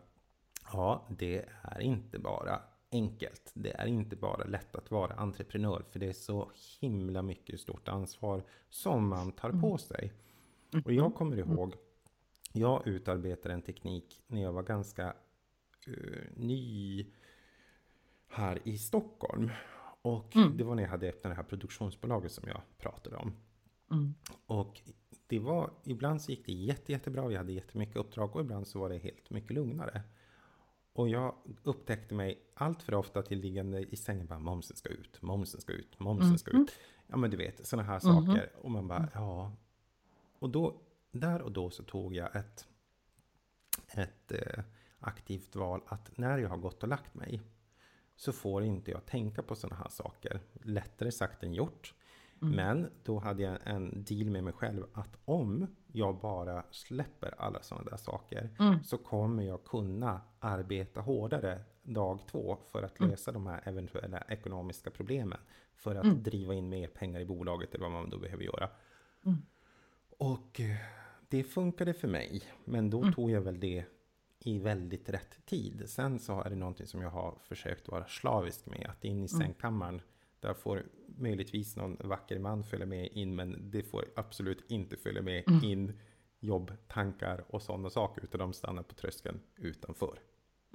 [0.73, 3.53] ja, det är inte bara enkelt.
[3.55, 6.51] Det är inte bara lätt att vara entreprenör, för det är så
[6.81, 10.13] himla mycket stort ansvar som man tar på sig.
[10.85, 11.75] Och jag kommer ihåg
[12.53, 15.15] Jag utarbetade en teknik när jag var ganska
[15.89, 17.07] uh, ny
[18.29, 19.51] här i Stockholm.
[20.03, 20.57] Och mm.
[20.57, 23.33] det var när jag hade öppnat det här produktionsbolaget som jag pratade om.
[23.91, 24.15] Mm.
[24.47, 24.81] Och
[25.27, 28.79] det var, ibland så gick det jätte, jättebra, vi hade jättemycket uppdrag och ibland så
[28.79, 30.03] var det helt mycket lugnare.
[30.99, 35.23] Och jag upptäckte mig allt för ofta till liggande i sängen bara momsen ska ut,
[35.23, 36.39] momsen ska ut, momsen mm.
[36.39, 36.73] ska ut.
[37.07, 38.31] Ja men du vet, sådana här saker.
[38.33, 38.49] Mm.
[38.63, 39.53] Och man bara, ja.
[40.39, 40.81] Och då,
[41.11, 42.69] där och då så tog jag ett,
[43.89, 44.65] ett eh,
[44.99, 47.41] aktivt val att när jag har gått och lagt mig
[48.17, 50.41] så får inte jag tänka på sådana här saker.
[50.53, 51.95] Lättare sagt än gjort.
[52.43, 52.55] Mm.
[52.55, 57.63] Men då hade jag en deal med mig själv att om jag bara släpper alla
[57.63, 58.85] sådana där saker mm.
[58.85, 63.11] så kommer jag kunna arbeta hårdare dag två för att mm.
[63.11, 63.45] lösa mm.
[63.45, 65.39] de här eventuella ekonomiska problemen.
[65.75, 66.23] För att mm.
[66.23, 68.71] driva in mer pengar i bolaget eller vad man då behöver göra.
[69.27, 69.43] Mm.
[70.19, 70.77] Och eh,
[71.29, 72.43] det funkade för mig.
[72.65, 73.85] Men då tog jag väl det
[74.39, 75.83] i väldigt rätt tid.
[75.87, 78.87] Sen så är det någonting som jag har försökt vara slavisk med.
[78.91, 80.01] Att in i sängkammaren
[80.41, 80.87] där får
[81.19, 85.65] möjligtvis någon vacker man följa med in, men det får absolut inte följa med mm.
[85.65, 86.01] in
[86.41, 90.19] jobbtankar och sådana saker, utan de stannar på tröskeln utanför.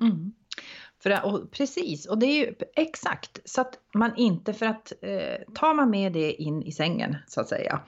[0.02, 0.34] Mm.
[1.00, 5.54] För, och, precis, och det är ju exakt så att man inte, för att eh,
[5.54, 7.82] tar man med det in i sängen så att säga,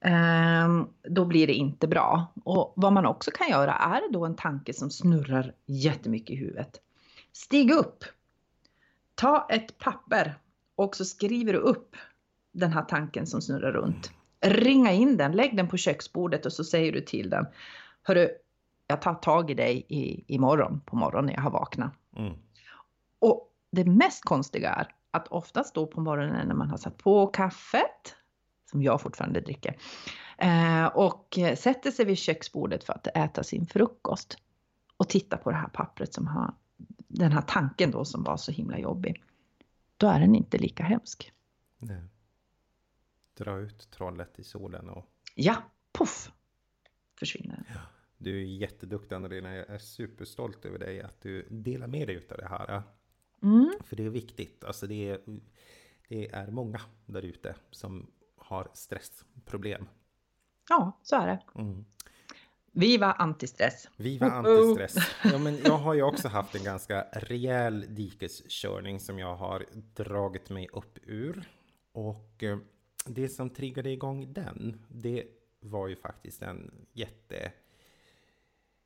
[0.00, 0.80] mm.
[0.80, 2.32] eh, då blir det inte bra.
[2.44, 6.80] Och vad man också kan göra är då en tanke som snurrar jättemycket i huvudet.
[7.32, 8.04] Stig upp,
[9.14, 10.34] ta ett papper
[10.76, 11.96] och så skriver du upp
[12.52, 14.10] den här tanken som snurrar runt.
[14.40, 17.46] Ringa in den, lägg den på köksbordet och så säger du till den.
[18.02, 18.28] Hörru,
[18.86, 21.92] jag tar tag i dig i, imorgon på morgonen när jag har vaknat.
[22.16, 22.34] Mm.
[23.18, 27.26] Och det mest konstiga är att oftast då på morgonen när man har satt på
[27.26, 28.16] kaffet,
[28.70, 29.76] som jag fortfarande dricker,
[30.38, 34.38] eh, och sätter sig vid köksbordet för att äta sin frukost
[34.96, 36.54] och titta på det här pappret som har
[37.08, 39.22] den här tanken då som var så himla jobbig
[39.96, 41.32] då är den inte lika hemsk.
[41.78, 42.02] Nej.
[43.34, 45.10] Dra ut trollet i solen och...
[45.34, 46.32] Ja, puff!
[47.18, 47.64] Försvinner.
[47.74, 47.80] Ja.
[48.18, 49.54] Du är jätteduktig Anna-Lena.
[49.54, 52.82] Jag är superstolt över dig att du delar med dig av det här.
[53.42, 53.72] Mm.
[53.80, 54.64] För det är viktigt.
[54.64, 55.20] Alltså det är,
[56.08, 59.88] det är många där ute som har stressproblem.
[60.68, 61.60] Ja, så är det.
[61.60, 61.84] Mm.
[62.76, 63.88] Viva antistress!
[63.96, 64.96] Viva antistress!
[65.24, 70.50] Ja, men jag har ju också haft en ganska rejäl dikeskörning som jag har dragit
[70.50, 71.48] mig upp ur.
[71.92, 72.58] Och eh,
[73.06, 75.24] det som triggade igång den, det
[75.60, 77.52] var ju faktiskt en jätte...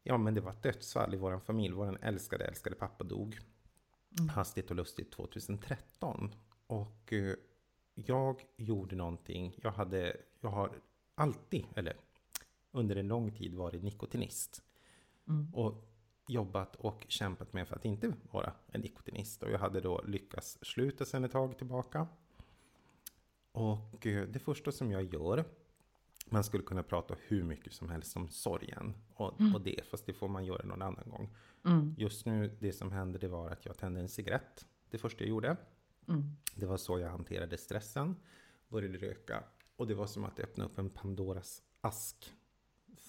[0.03, 1.74] Ja, men det var ett dödsfall i vår familj.
[1.74, 3.38] Vår älskade, älskade pappa dog
[4.18, 4.29] mm.
[4.29, 6.35] hastigt och lustigt 2013.
[6.66, 7.35] Och eh,
[7.94, 9.55] jag gjorde någonting.
[9.62, 10.70] Jag hade, jag har
[11.14, 11.96] alltid, eller
[12.79, 14.62] under en lång tid varit nikotinist.
[15.29, 15.55] Mm.
[15.55, 15.85] Och
[16.29, 19.43] jobbat och kämpat med för att inte vara en nikotinist.
[19.43, 22.07] Och jag hade då lyckats sluta sedan ett tag tillbaka.
[23.53, 25.45] Och eh, det första som jag gör,
[26.27, 29.55] man skulle kunna prata hur mycket som helst om sorgen och, mm.
[29.55, 31.37] och det, fast det får man göra någon annan gång.
[31.64, 31.95] Mm.
[31.99, 34.67] Just nu, det som hände, det var att jag tände en cigarett.
[34.91, 35.57] Det första jag gjorde.
[36.09, 36.37] Mm.
[36.55, 38.17] Det var så jag hanterade stressen,
[38.69, 39.45] började röka.
[39.77, 42.35] Och det var som att öppna upp en Pandoras ask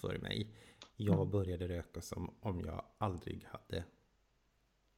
[0.00, 0.50] för mig.
[0.96, 1.30] Jag mm.
[1.30, 3.84] började röka som om jag aldrig hade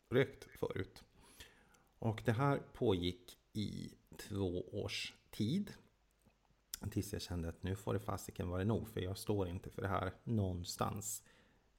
[0.09, 1.05] rökt förut.
[1.99, 5.73] Och det här pågick i två års tid.
[6.91, 9.83] Tills jag kände att nu får det fasiken vara nog, för jag står inte för
[9.83, 11.25] det här någonstans.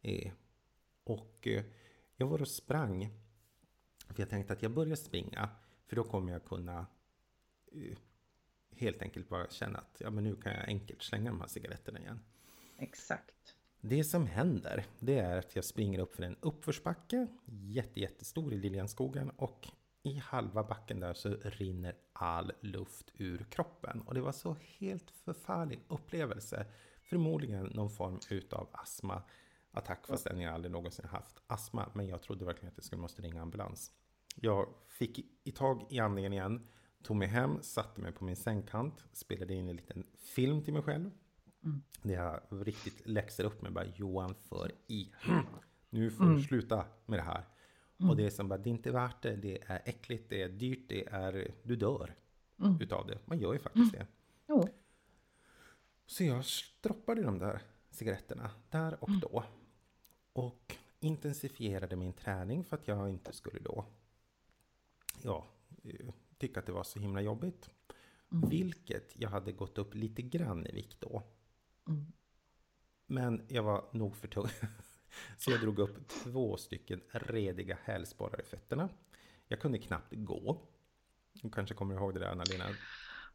[0.02, 0.32] Eh,
[1.04, 1.64] och eh,
[2.16, 3.10] jag var och sprang.
[4.08, 5.50] För jag tänkte att jag börjar springa,
[5.86, 6.86] för då kommer jag kunna
[7.72, 7.98] eh,
[8.72, 12.00] helt enkelt bara känna att ja, men nu kan jag enkelt slänga de här cigaretterna
[12.00, 12.20] igen.
[12.84, 13.56] Exakt.
[13.82, 18.58] Det som händer, det är att jag springer upp för en uppförsbacke, jätte, jättestor i
[18.58, 19.68] Liljanskogen och
[20.04, 24.02] i halva backen där så rinner all luft ur kroppen.
[24.02, 26.66] Och det var så helt förfärlig upplevelse.
[27.02, 31.90] Förmodligen någon form utav astmaattack fastän jag aldrig någonsin haft astma.
[31.94, 33.92] Men jag trodde verkligen att jag skulle måste ringa ambulans.
[34.36, 36.68] Jag fick i tag i andningen igen,
[37.04, 40.82] tog mig hem, satte mig på min sängkant, spelade in en liten film till mig
[40.82, 41.12] själv
[41.64, 41.82] Mm.
[42.02, 45.12] Det har riktigt läxar upp mig bara Johan för i.
[45.90, 46.36] Nu får mm.
[46.36, 47.46] du sluta med det här.
[48.00, 48.10] Mm.
[48.10, 49.36] Och det är som bara, det är inte värt det.
[49.36, 52.16] Det är äckligt, det är dyrt, det är, du dör
[52.60, 52.82] mm.
[52.82, 53.20] utav det.
[53.26, 54.06] Man gör ju faktiskt mm.
[54.06, 54.14] det.
[54.48, 54.68] Jo.
[56.06, 56.44] Så jag
[56.82, 59.20] droppade de där cigaretterna där och mm.
[59.20, 59.44] då.
[60.34, 63.86] Och intensifierade min träning för att jag inte skulle då
[65.22, 65.46] ja,
[65.84, 67.70] eh, tycka att det var så himla jobbigt.
[68.32, 68.50] Mm.
[68.50, 71.24] Vilket jag hade gått upp lite grann i vikt då.
[71.88, 72.06] Mm.
[73.08, 74.48] Men jag var nog för tung.
[75.38, 78.90] Så jag drog upp två stycken rediga hälsporrar i fötterna.
[79.48, 80.62] Jag kunde knappt gå.
[81.34, 82.66] Du kanske kommer ihåg det där Anna-Lena?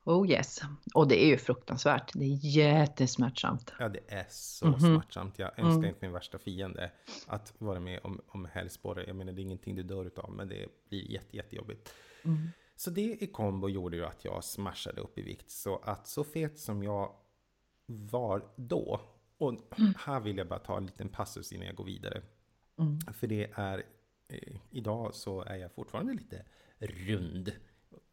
[0.05, 0.61] Oh yes.
[0.95, 2.13] Och det är ju fruktansvärt.
[2.15, 3.73] Det är jättesmärtsamt.
[3.79, 4.95] Ja, det är så mm -hmm.
[4.95, 5.39] smärtsamt.
[5.39, 5.85] Jag önskar mm.
[5.85, 6.93] inte min värsta fiende
[7.27, 9.05] att vara med om, om hälsporre.
[9.07, 11.95] Jag menar, det är ingenting du dör utav, men det blir jätte, jättejobbigt.
[12.23, 12.49] Mm.
[12.77, 15.51] Så det i kombo gjorde ju att jag smashade upp i vikt.
[15.51, 17.15] Så att så fet som jag
[17.88, 19.01] var då,
[19.38, 19.94] och mm.
[19.98, 22.22] här vill jag bara ta en liten passus innan jag går vidare.
[22.79, 23.01] Mm.
[23.01, 23.83] För det är,
[24.29, 26.44] eh, idag så är jag fortfarande lite
[26.79, 27.53] rund.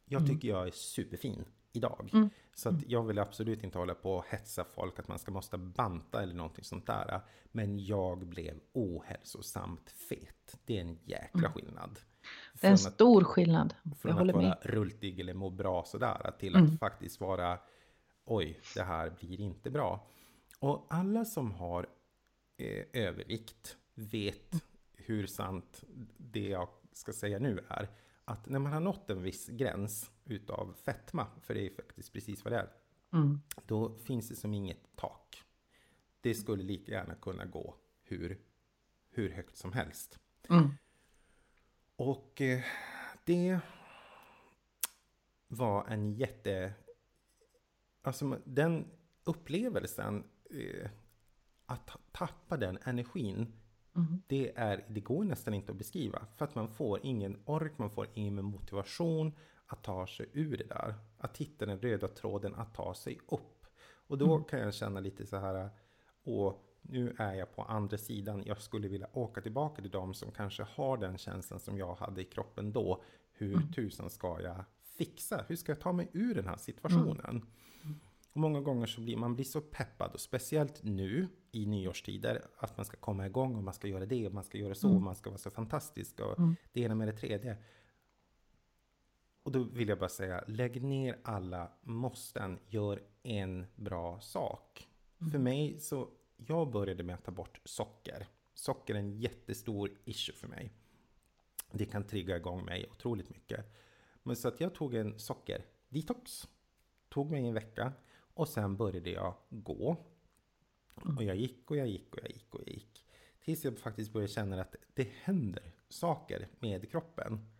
[0.04, 0.34] Jag mm.
[0.34, 2.10] tycker jag är superfin idag.
[2.12, 2.30] Mm.
[2.54, 5.58] Så att jag vill absolut inte hålla på och hetsa folk att man ska måste
[5.58, 7.20] banta eller någonting sånt där.
[7.52, 10.58] Men jag blev ohälsosamt fet.
[10.64, 11.52] Det är en jäkla mm.
[11.52, 11.98] skillnad.
[12.60, 13.74] Det är en stor att, skillnad.
[13.98, 14.58] Från jag att vara med.
[14.62, 16.66] rultig eller må bra sådär till mm.
[16.66, 17.58] att faktiskt vara
[18.26, 20.06] oj, det här blir inte bra.
[20.60, 21.86] Och alla som har
[22.56, 25.84] eh, övervikt vet hur sant
[26.16, 27.88] det jag ska säga nu är
[28.24, 32.44] att när man har nått en viss gräns utav fetma, för det är faktiskt precis
[32.44, 32.72] vad det är,
[33.12, 33.40] mm.
[33.66, 35.42] då finns det som inget tak.
[36.20, 38.40] Det skulle lika gärna kunna gå hur,
[39.10, 40.18] hur högt som helst.
[40.50, 40.70] Mm.
[41.96, 42.64] Och eh,
[43.24, 43.60] det
[45.48, 46.72] var en jätte...
[48.06, 48.86] Alltså den
[49.24, 50.90] upplevelsen, eh,
[51.66, 53.52] att tappa den energin
[53.96, 54.22] Mm.
[54.26, 56.26] Det, är, det går nästan inte att beskriva.
[56.36, 59.32] För att man får ingen ork, man får ingen motivation
[59.66, 60.94] att ta sig ur det där.
[61.18, 63.66] Att hitta den röda tråden att ta sig upp.
[64.06, 64.44] Och då mm.
[64.44, 65.70] kan jag känna lite så här,
[66.24, 68.42] och nu är jag på andra sidan.
[68.46, 72.20] Jag skulle vilja åka tillbaka till dem som kanske har den känslan som jag hade
[72.20, 73.02] i kroppen då.
[73.32, 73.72] Hur mm.
[73.72, 74.64] tusan ska jag
[74.98, 75.44] fixa?
[75.48, 77.26] Hur ska jag ta mig ur den här situationen?
[77.30, 77.46] Mm.
[78.32, 82.76] Och många gånger så blir man blir så peppad och speciellt nu i nyårstider att
[82.76, 84.96] man ska komma igång och man ska göra det och man ska göra så mm.
[84.96, 86.56] och man ska vara så fantastisk och mm.
[86.72, 87.56] det ena med det tredje.
[89.42, 94.88] Och då vill jag bara säga, lägg ner alla måsten, gör en bra sak.
[95.20, 95.30] Mm.
[95.30, 98.26] För mig så, jag började med att ta bort socker.
[98.54, 100.72] Socker är en jättestor issue för mig.
[101.72, 103.66] Det kan trigga igång mig otroligt mycket.
[104.26, 106.48] Men så att jag tog en sockerdetox,
[107.08, 107.92] Tog mig en vecka.
[108.34, 109.96] Och sen började jag gå.
[111.16, 113.06] Och jag gick och jag gick och jag gick och jag gick.
[113.44, 117.50] Tills jag faktiskt började känna att det händer saker med kroppen.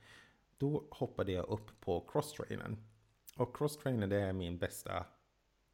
[0.59, 2.76] Då hoppade jag upp på crosstrainern.
[3.37, 5.07] Och crosstrainern det är min bästa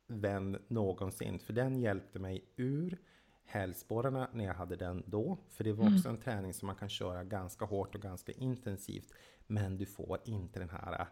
[0.07, 1.39] vän någonsin.
[1.39, 2.99] För den hjälpte mig ur
[3.45, 5.39] hälsporrarna när jag hade den då.
[5.49, 6.17] För det var också mm.
[6.17, 9.13] en träning som man kan köra ganska hårt och ganska intensivt.
[9.47, 11.09] Men du får inte den här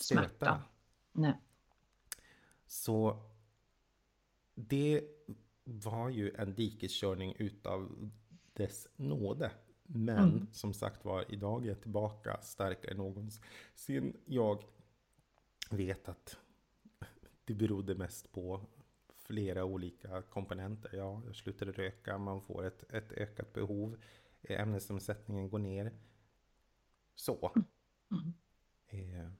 [0.00, 0.28] stöten.
[0.28, 0.62] Smärta.
[1.12, 1.34] Nej.
[2.66, 3.22] Så
[4.54, 5.04] det
[5.64, 8.10] var ju en dikeskörning utav
[8.52, 9.52] dess nåde.
[9.82, 10.46] Men mm.
[10.52, 14.16] som sagt var, idag är jag tillbaka starkare än någonsin.
[14.24, 14.64] Jag
[15.70, 16.36] vet att
[17.44, 18.66] det berodde mest på
[19.30, 20.90] flera olika komponenter.
[20.92, 23.96] Ja, jag slutade röka, man får ett, ett ökat behov,
[24.42, 25.92] ämnesomsättningen går ner.
[27.14, 27.52] Så.
[28.10, 28.34] Mm.
[28.88, 29.30] Eh,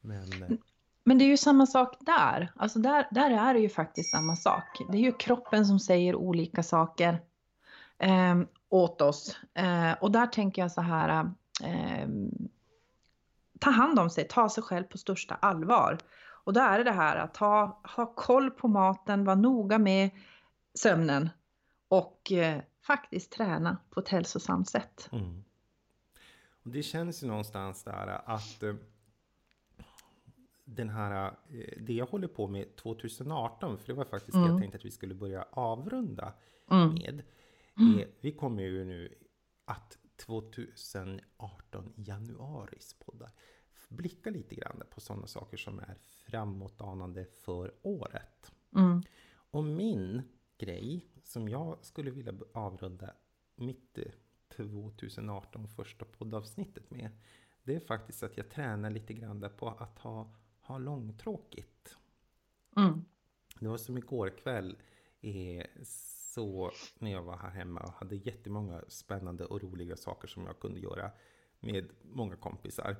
[0.00, 0.32] men...
[0.32, 0.58] Mm.
[1.04, 2.52] Men det är ju samma sak där.
[2.56, 4.78] Alltså där, där är det ju faktiskt samma sak.
[4.90, 7.20] Det är ju kroppen som säger olika saker
[7.98, 9.38] eh, åt oss.
[9.54, 11.30] Eh, och där tänker jag så här.
[11.64, 12.08] Eh,
[13.60, 15.98] ta hand om sig, ta sig själv på största allvar.
[16.46, 20.10] Och då är det det här att ha, ha koll på maten, vara noga med
[20.74, 21.30] sömnen
[21.88, 25.08] och eh, faktiskt träna på ett hälsosamt sätt.
[25.12, 25.44] Mm.
[26.64, 28.74] Och det känns ju någonstans där att eh,
[30.64, 34.46] den här, eh, det jag håller på med 2018, för det var faktiskt mm.
[34.46, 36.32] det jag tänkte att vi skulle börja avrunda
[36.70, 36.94] mm.
[36.94, 37.22] med.
[37.78, 38.08] Mm.
[38.20, 39.14] Vi kommer ju nu
[39.64, 43.30] att 2018 januaris poddar
[43.88, 48.52] blicka lite grann på sådana saker som är framåtanande för året.
[48.74, 49.02] Mm.
[49.50, 50.22] Och min
[50.58, 53.14] grej som jag skulle vilja avrunda
[53.54, 53.98] mitt
[54.56, 57.10] 2018 första poddavsnittet med.
[57.62, 60.30] Det är faktiskt att jag tränar lite grann på att ha
[60.66, 61.96] ha långtråkigt.
[62.76, 63.04] Mm.
[63.60, 64.76] Det var som igår kväll
[65.20, 70.46] eh, så när jag var här hemma och hade jättemånga spännande och roliga saker som
[70.46, 71.10] jag kunde göra
[71.60, 72.96] med många kompisar.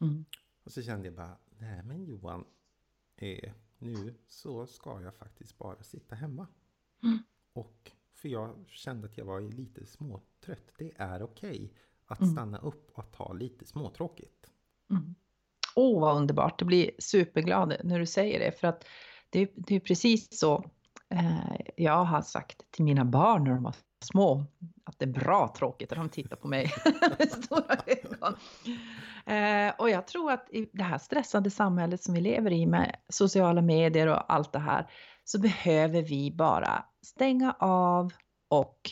[0.00, 0.24] Mm.
[0.64, 2.44] Och så kände jag bara, nej men Johan,
[3.16, 6.46] eh, nu så ska jag faktiskt bara sitta hemma.
[7.02, 7.18] Mm.
[7.52, 10.72] Och för jag kände att jag var lite småtrött.
[10.78, 11.70] Det är okej okay
[12.06, 12.32] att mm.
[12.32, 14.50] stanna upp och att ha lite småtråkigt.
[14.90, 15.14] Mm.
[15.76, 16.58] Åh, vad underbart.
[16.58, 18.52] Det blir superglad när du säger det.
[18.52, 18.84] För att
[19.30, 20.70] det, det är precis så
[21.08, 24.44] Eh, jag har sagt till mina barn när de var små
[24.84, 26.72] att det är bra tråkigt att de tittar på mig
[27.18, 28.36] med stora ögon.
[29.26, 32.96] Eh, och jag tror att i det här stressade samhället som vi lever i med
[33.08, 34.90] sociala medier och allt det här
[35.24, 38.12] så behöver vi bara stänga av
[38.48, 38.90] och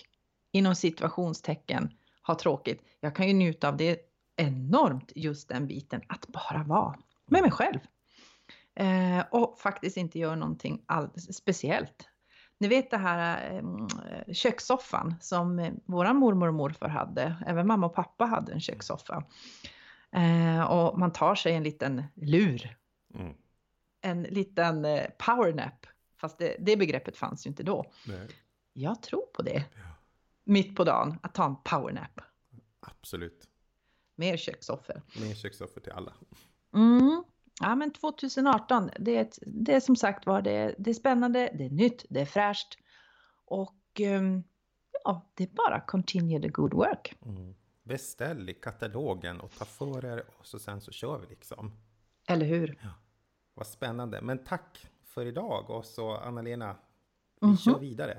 [0.53, 1.91] inom situationstecken
[2.27, 2.83] ha tråkigt.
[3.01, 4.01] Jag kan ju njuta av det
[4.37, 6.97] enormt, just den biten, att bara vara
[7.27, 7.79] med mig själv.
[8.77, 12.09] Eh, och faktiskt inte göra någonting alldeles speciellt.
[12.65, 17.87] Ni vet det här eh, kökssoffan som eh, våran mormor och morfar hade, även mamma
[17.87, 19.25] och pappa hade en kökssoffa.
[20.13, 22.77] Eh, och man tar sig en liten lur.
[23.15, 23.35] Mm.
[24.01, 24.87] En liten
[25.19, 25.87] powernap,
[26.17, 27.93] fast det, det, begreppet fanns ju inte då.
[28.07, 28.29] Nej.
[28.73, 29.65] Jag tror på det.
[29.75, 29.81] Ja.
[30.45, 32.21] Mitt på dagen, att ta en powernap.
[32.81, 33.49] Absolut.
[34.15, 35.03] Mer kökssoffor.
[35.21, 36.13] Mer kökssoffor till alla.
[36.75, 37.25] Mm.
[37.61, 41.65] Ja, men 2018, det är, det är som sagt var, det, det är spännande, det
[41.65, 42.79] är nytt, det är fräscht.
[43.45, 44.45] Och um,
[45.05, 47.15] ja, det är bara continue the good work.
[47.27, 47.55] Mm.
[47.83, 51.73] Beställ i katalogen och ta för er och så sen så kör vi liksom.
[52.29, 52.79] Eller hur?
[52.83, 52.89] Ja.
[53.55, 54.23] Vad spännande.
[54.23, 56.77] Men tack för idag och så Anna-Lena,
[57.41, 57.65] vi mm -hmm.
[57.65, 58.19] kör vidare.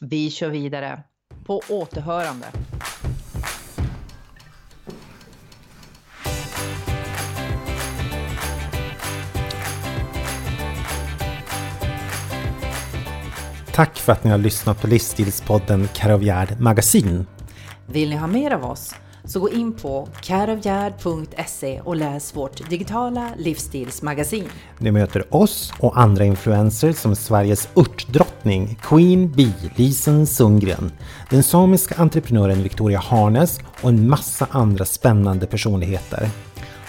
[0.00, 1.02] Vi kör vidare.
[1.44, 2.46] På återhörande.
[13.76, 17.26] Tack för att ni har lyssnat på livsstilspodden Karavjärd Magasin.
[17.86, 18.94] Vill ni ha mer av oss?
[19.24, 24.48] Så gå in på karavjärd.se och läs vårt digitala livsstilsmagasin.
[24.78, 30.92] Ni möter oss och andra influencers som Sveriges örtdrottning Queen Bee Lisen Sundgren,
[31.30, 36.30] den samiska entreprenören Victoria Harnes och en massa andra spännande personligheter.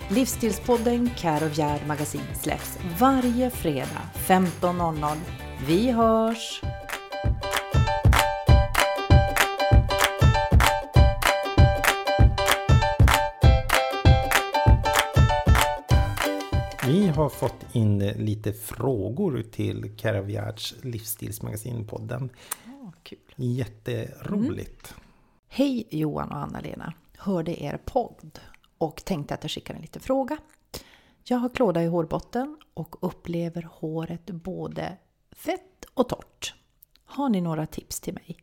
[0.10, 5.18] Livsstilspodden Karovjärd Magasin släpps varje fredag 15.00.
[5.68, 6.62] Vi hörs!
[17.24, 22.30] Har fått in lite frågor till Karavjärds livsstilsmagasinpodden.
[22.66, 23.20] Oh, kul.
[23.36, 24.92] Jätteroligt.
[24.92, 25.04] Mm.
[25.48, 26.94] Hej Johan och Anna-Lena!
[27.18, 28.40] Hörde er podd
[28.78, 30.38] och tänkte att jag skickar en liten fråga.
[31.24, 34.98] Jag har klåda i hårbotten och upplever håret både
[35.32, 36.56] fett och torrt.
[37.06, 38.38] Har ni några tips till mig?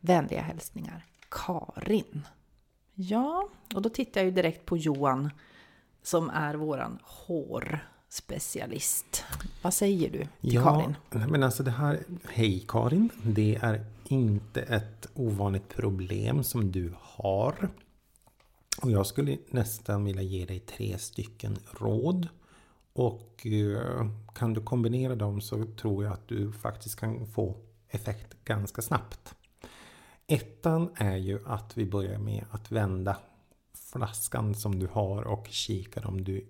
[0.00, 2.26] Vänliga hälsningar Karin.
[2.94, 5.30] Ja, och då tittar jag ju direkt på Johan
[6.02, 6.98] som är våran
[8.10, 9.24] hårspecialist.
[9.62, 10.96] Vad säger du till ja, Karin?
[11.30, 17.68] Men alltså det här, hej Karin, det är inte ett ovanligt problem som du har.
[18.82, 22.28] Och jag skulle nästan vilja ge dig tre stycken råd.
[22.92, 27.56] Och eh, kan du kombinera dem så tror jag att du faktiskt kan få
[27.88, 29.34] effekt ganska snabbt.
[30.26, 33.16] Ettan är ju att vi börjar med att vända
[33.74, 36.46] flaskan som du har och kikar om du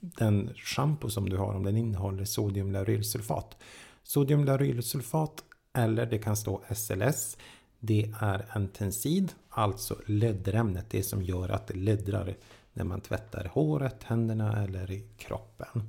[0.00, 3.56] den shampoo som du har om den innehåller sodiumlaurylsulfat.
[4.02, 7.36] Sodiumlaurylsulfat eller det kan stå SLS.
[7.78, 12.36] Det är en tensid, alltså lödderämnet, det som gör att det löddrar
[12.72, 15.82] när man tvättar håret, händerna eller i kroppen.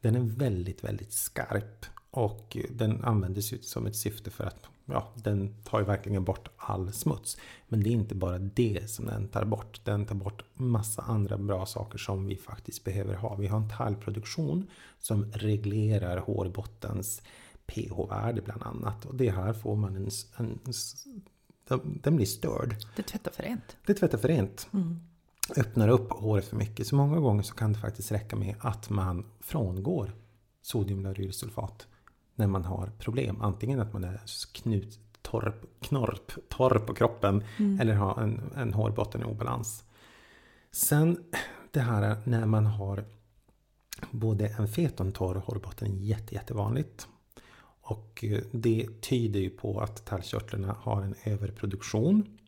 [0.00, 5.12] Den är väldigt, väldigt skarp och den användes ju som ett syfte för att ja,
[5.14, 7.36] den tar ju verkligen bort all smuts.
[7.68, 9.80] Men det är inte bara det som den tar bort.
[9.84, 13.34] Den tar bort massa andra bra saker som vi faktiskt behöver ha.
[13.36, 17.22] Vi har en talgproduktion som reglerar hårbottens
[17.66, 19.04] pH-värde bland annat.
[19.04, 20.72] Och det här får man en, en, en
[21.84, 22.76] den blir störd.
[22.96, 23.76] Det tvättar för rent.
[23.86, 24.68] Det tvättar för rent.
[24.72, 25.00] Mm.
[25.56, 26.86] Öppnar upp håret för mycket.
[26.86, 30.12] Så många gånger så kan det faktiskt räcka med att man frångår
[30.62, 31.86] sodiumlaurylsulfat
[32.42, 33.42] när man har problem.
[33.42, 34.20] Antingen att man är
[34.52, 37.80] knut, torp, knorp, torr på kroppen mm.
[37.80, 39.84] eller har en, en hårbotten i obalans.
[40.72, 41.16] Sen
[41.70, 43.04] det här när man har
[44.10, 47.08] både en fet och en torr hårbotten jätte, jättevanligt.
[47.80, 52.38] Och eh, det tyder ju på att tallkörtlarna har en överproduktion.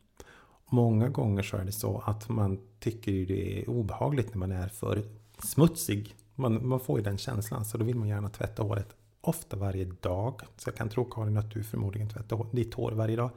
[0.69, 4.67] Många gånger så är det så att man tycker det är obehagligt när man är
[4.67, 5.03] för
[5.43, 6.15] smutsig.
[6.35, 8.95] Man, man får ju den känslan så då vill man gärna tvätta håret
[9.27, 10.41] ofta varje dag.
[10.57, 13.29] Så jag kan tro Karin att du förmodligen tvättar ditt hår varje dag.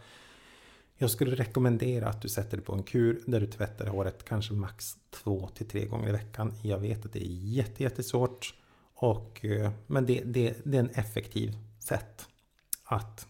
[0.97, 4.55] Jag skulle rekommendera att du sätter dig på en kur där du tvättar håret kanske
[4.55, 6.53] max två till tre gånger i veckan.
[6.63, 8.55] Jag vet att det är jätte, jättesvårt.
[8.95, 12.29] Och, eh, men det, det, det är en effektiv sätt
[12.85, 13.27] att,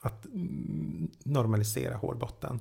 [0.00, 0.26] att
[1.24, 2.60] normalisera hårbotten.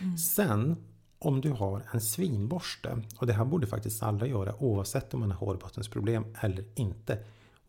[0.00, 0.18] Mm.
[0.18, 0.76] Sen
[1.18, 5.30] om du har en svinborste, och det här borde faktiskt alla göra oavsett om man
[5.30, 7.18] har hårbottensproblem eller inte,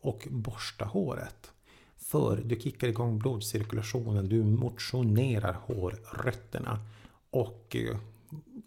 [0.00, 1.52] och borsta håret.
[1.96, 6.80] För du kickar igång blodcirkulationen, du motionerar hårrötterna.
[7.30, 7.76] Och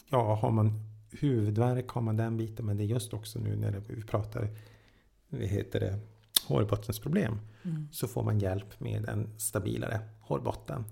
[0.09, 0.79] ja, har man
[1.11, 4.47] huvudvärk har man den biten, men det är just också nu när vi pratar
[5.29, 5.99] vad heter det,
[6.47, 7.39] hårbottensproblem.
[7.63, 7.87] Mm.
[7.91, 10.85] Så får man hjälp med en stabilare hårbotten.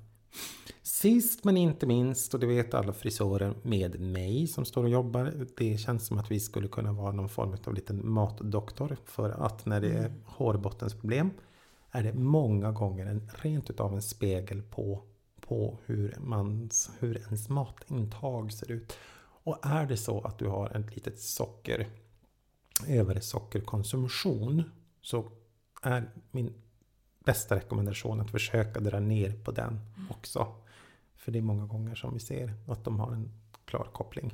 [0.82, 5.48] Sist men inte minst, och det vet alla frisörer med mig som står och jobbar.
[5.58, 8.98] Det känns som att vi skulle kunna vara någon form av liten matdoktor.
[9.06, 10.24] För att när det är mm.
[10.26, 11.32] hårbottensproblem
[11.92, 15.04] är det många gånger en, rent utav en spegel på,
[15.42, 18.98] på hur, mans, hur ens matintag ser ut.
[19.44, 21.88] Och är det så att du har ett litet socker
[22.88, 24.64] översockerkonsumtion
[25.02, 25.32] så
[25.82, 26.54] är min
[27.26, 30.48] bästa rekommendation att försöka dra ner på den också.
[31.16, 33.32] För det är många gånger som vi ser att de har en
[33.66, 34.34] klar koppling.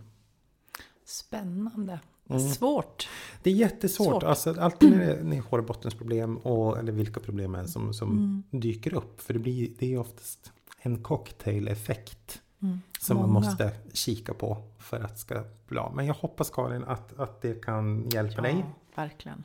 [1.06, 2.00] Spännande.
[2.30, 2.40] Mm.
[2.42, 3.10] Svårt.
[3.44, 4.12] Det är jättesvårt.
[4.12, 4.24] Svårt.
[4.24, 8.44] Alltså, alltid när det är hårbottensproblem och, eller vilka problem är som, som mm.
[8.52, 9.22] dyker upp.
[9.22, 12.82] För det, blir, det är oftast en cocktail-effekt mm.
[13.00, 13.28] som Många.
[13.28, 15.82] man måste kika på för att ska bli.
[15.94, 18.66] Men jag hoppas Karin att, att det kan hjälpa ja, dig.
[18.96, 19.44] Verkligen.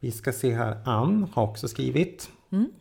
[0.00, 0.82] Vi ska se här.
[0.84, 2.30] Ann har också skrivit.
[2.52, 2.72] Mm.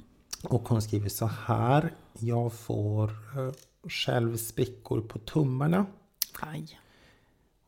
[0.43, 1.93] Och hon skriver så här.
[2.19, 3.53] Jag får uh,
[3.83, 5.85] själv sprickor på tummarna.
[6.39, 6.79] Aj.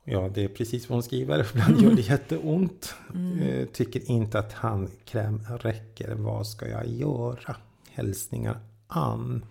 [0.03, 1.47] Ja, det är precis vad hon skriver.
[1.53, 2.95] Ibland gör det jätteont.
[3.13, 3.39] Mm.
[3.39, 6.15] Uh, tycker inte att handkräm räcker.
[6.15, 7.55] Vad ska jag göra?
[7.89, 9.45] Hälsningar Ann.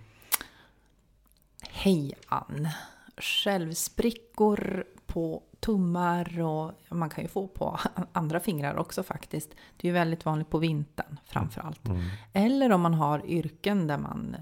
[1.61, 2.69] Hej Ann.
[3.17, 7.81] Självsprickor på tummar och man kan ju få på
[8.13, 9.51] andra fingrar också faktiskt.
[9.77, 11.89] Det är ju väldigt vanligt på vintern framför allt.
[11.89, 12.03] Mm.
[12.33, 14.37] Eller om man har yrken där man,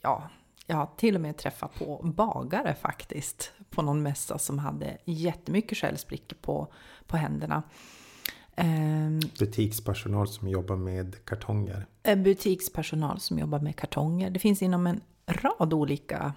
[0.00, 0.30] ja,
[0.66, 5.78] jag har till och med träffat på bagare faktiskt på någon mässa som hade jättemycket
[5.78, 6.72] skällsprickor på,
[7.06, 7.62] på händerna.
[8.56, 11.86] Ehm, butikspersonal som jobbar med kartonger.
[12.16, 14.30] Butikspersonal som jobbar med kartonger.
[14.30, 16.34] Det finns inom en rad olika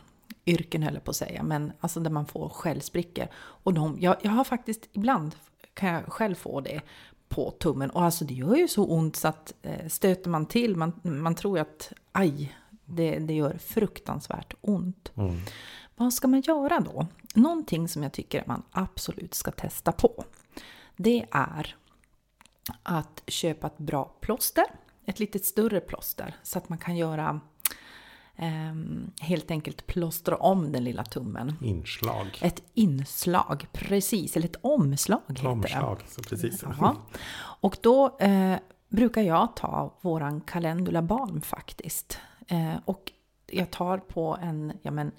[0.48, 3.28] yrken höll jag på att säga, men alltså där man får skällsprickor.
[3.36, 5.36] Och de, jag, jag har faktiskt, ibland
[5.74, 6.82] kan jag själv få det
[7.30, 7.90] på tummen.
[7.90, 11.36] Och alltså det gör ju så ont så att eh, stöter man till, man, man
[11.36, 15.12] tror att aj, det, det gör fruktansvärt ont.
[15.16, 15.36] Mm.
[15.96, 17.08] Vad ska man göra då?
[17.36, 20.24] Någonting som jag tycker att man absolut ska testa på.
[20.96, 21.76] Det är
[22.84, 24.66] att köpa ett bra plåster,
[25.06, 27.40] ett lite större plåster, så att man kan göra
[29.20, 31.54] helt enkelt plåstra om den lilla tummen.
[31.62, 32.40] Inslag.
[32.42, 34.38] Ett inslag, precis.
[34.38, 36.12] Eller ett omslag heter omslag, det.
[36.12, 36.64] Så precis.
[36.80, 36.96] Ja.
[37.62, 38.56] Och då eh,
[38.90, 42.20] brukar jag ta våran Calendula balm faktiskt.
[42.48, 43.12] Eh, och
[43.48, 45.12] jag tar på en, ja men,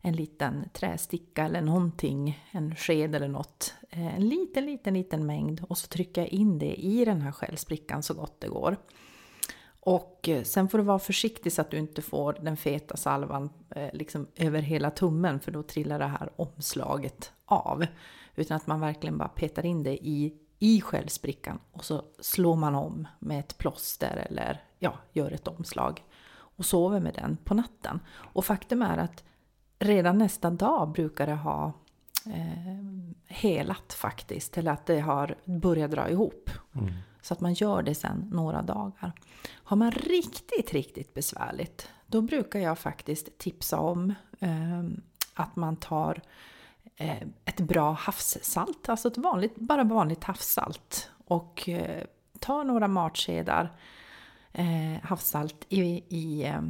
[0.00, 3.74] en liten trästicka eller någonting, en sked eller något.
[3.90, 7.32] Eh, en liten, liten, liten mängd och så trycker jag in det i den här
[7.32, 8.76] skällsprickan så gott det går.
[9.80, 13.50] Och eh, sen får du vara försiktig så att du inte får den feta salvan
[13.70, 17.86] eh, liksom över hela tummen för då trillar det här omslaget av.
[18.36, 22.74] Utan att man verkligen bara petar in det i, i skällsprickan och så slår man
[22.74, 28.00] om med ett plåster eller ja, gör ett omslag och sover med den på natten.
[28.10, 29.24] Och faktum är att
[29.78, 31.72] redan nästa dag brukar det ha
[32.26, 36.50] eh, helat faktiskt, eller att det har börjat dra ihop.
[36.74, 36.92] Mm.
[37.22, 39.12] Så att man gör det sen några dagar.
[39.52, 44.82] Har man riktigt, riktigt besvärligt, då brukar jag faktiskt tipsa om eh,
[45.34, 46.22] att man tar
[46.96, 51.10] eh, ett bra havssalt, alltså ett vanligt, bara vanligt havssalt.
[51.26, 52.04] Och eh,
[52.38, 53.72] tar några matskedar
[54.52, 56.62] eh, havssalt i, i eh,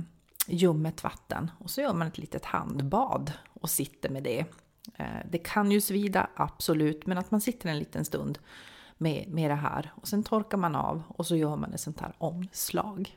[0.47, 1.51] ljummet vatten.
[1.59, 4.45] Och så gör man ett litet handbad och sitter med det.
[4.97, 8.39] Eh, det kan ju svida, absolut, men att man sitter en liten stund
[9.01, 9.93] med, med det här.
[9.95, 13.17] Och sen torkar man av och så gör man ett sånt här omslag.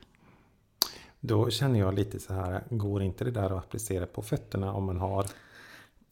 [1.20, 4.84] Då känner jag lite så här, går inte det där att applicera på fötterna om
[4.84, 5.26] man har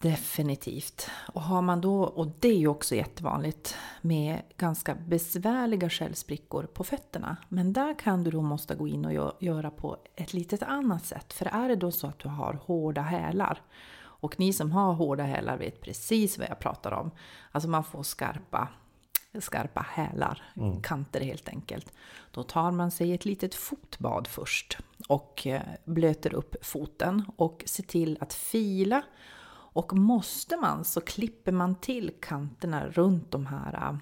[0.03, 1.11] Definitivt.
[1.33, 6.85] Och har man då, och det är ju också jättevanligt, med ganska besvärliga skällsprickor på
[6.85, 7.37] fötterna.
[7.49, 11.33] Men där kan du då måste gå in och göra på ett litet annat sätt.
[11.33, 13.63] För är det då så att du har hårda hälar,
[14.23, 17.11] och ni som har hårda hälar vet precis vad jag pratar om.
[17.53, 18.69] Alltså man får skarpa
[19.41, 20.83] skarpa hälar, mm.
[20.83, 21.93] kanter helt enkelt.
[22.31, 24.79] Då tar man sig ett litet fotbad först
[25.09, 29.03] och eh, blöter upp foten och ser till att fila.
[29.75, 33.99] Och måste man så klipper man till kanterna runt de här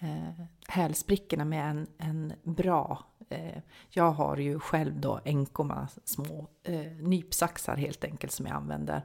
[0.00, 6.92] eh, hälsbrickorna med en, en bra eh, jag har ju själv då enkomma små eh,
[7.00, 9.02] nypsaxar helt enkelt som jag använder.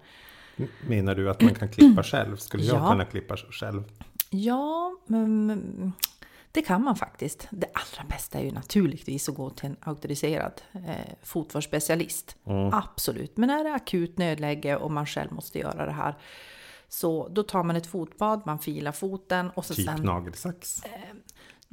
[0.87, 2.37] Menar du att man kan klippa själv?
[2.37, 2.89] Skulle jag Ja.
[2.89, 3.83] kunna klippa själv?
[4.33, 5.93] Ja, men
[6.51, 7.47] det kan man faktiskt.
[7.49, 12.35] Det allra bästa är ju naturligtvis att gå till en auktoriserad eh, fotvårdsspecialist.
[12.71, 13.37] Absolut.
[13.37, 16.15] Men är det akut nödläge och man själv måste göra det här
[16.87, 20.83] så då tar man ett fotbad, man filar foten och så Typ sen nagelsax?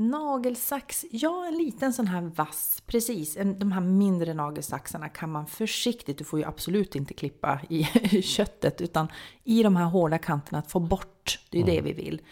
[0.01, 3.36] Nagelsax, ja en liten sån här vass, precis.
[3.36, 7.84] En, de här mindre nagelsaxarna kan man försiktigt, du får ju absolut inte klippa i
[8.22, 9.09] köttet, utan
[9.44, 12.22] i de här hårda kanterna att få bort, det är det vi vill.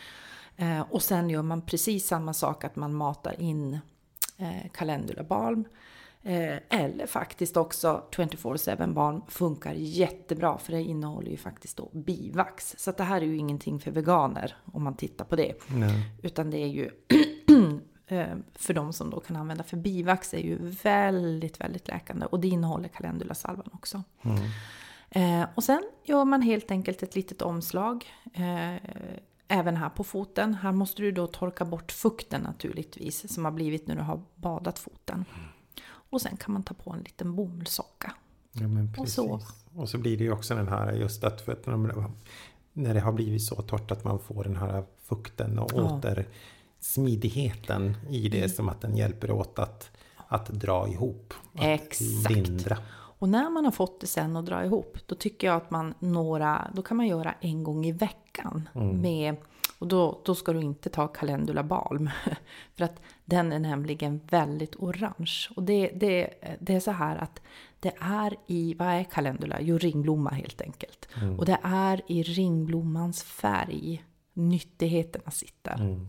[0.56, 3.78] Eh, och sen gör man precis samma sak, att man matar in
[4.36, 5.64] eh, calendula balm.
[6.22, 12.74] Eh, eller faktiskt också 24-7 balm funkar jättebra för det innehåller ju faktiskt då bivax.
[12.78, 15.54] Så det här är ju ingenting för veganer om man tittar på det.
[15.66, 16.10] Nej.
[16.22, 16.90] Utan det är ju
[18.54, 22.26] för de som då kan använda för bivax är ju väldigt, väldigt läkande.
[22.26, 24.02] Och det innehåller calendulasalvan också.
[25.10, 28.04] Eh, och sen gör man helt enkelt ett litet omslag.
[28.34, 28.74] Eh,
[29.48, 30.54] även här på foten.
[30.54, 33.34] Här måste du då torka bort fukten naturligtvis.
[33.34, 35.24] Som har blivit när du har badat foten.
[36.10, 38.12] Och sen kan man ta på en liten bomullssocka.
[38.52, 38.66] Ja,
[38.98, 39.40] Och så.
[39.74, 41.46] Och så blir det ju också den här just att
[42.72, 45.82] när det har blivit så torrt att man får den här fukten och Ja.
[45.82, 46.26] åter
[46.80, 49.90] smidigheten i det som att den hjälper åt att,
[50.28, 51.34] att dra ihop.
[51.54, 52.30] Att Exakt.
[52.30, 52.78] lindra.
[53.20, 55.94] Och när man har fått det sen att dra ihop, då tycker jag att man
[55.98, 58.68] några, då kan man göra en gång i veckan.
[58.74, 59.36] Med,
[59.78, 62.10] och då, då ska du inte ta calendula balm.
[62.76, 65.48] För att den är nämligen väldigt orange.
[65.56, 67.40] Och det, det, det är så här att
[67.80, 69.60] det är i, vad är calendula?
[69.60, 71.08] Jo, ringblomma helt enkelt.
[71.38, 75.80] Och det är i ringblommans färg nyttigheterna sitter.
[75.80, 76.08] Ehm,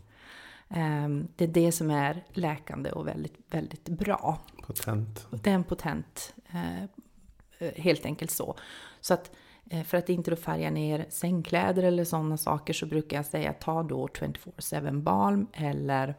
[1.35, 4.39] Det är det som är läkande och väldigt, väldigt bra.
[4.67, 5.27] Potent.
[5.31, 8.55] Det är en potent, eh, helt enkelt så.
[9.01, 9.31] Så att
[9.69, 13.53] eh, för att inte då färga ner sängkläder eller sådana saker så brukar jag säga
[13.53, 16.15] ta då 24-7 balm eller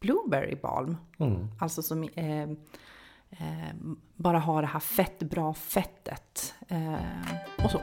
[0.00, 0.96] blueberry balm.
[1.60, 2.42] Alltså som eh,
[3.30, 3.74] eh,
[4.16, 6.54] bara har det här fett, bra fettet.
[6.68, 7.80] Eh, och så.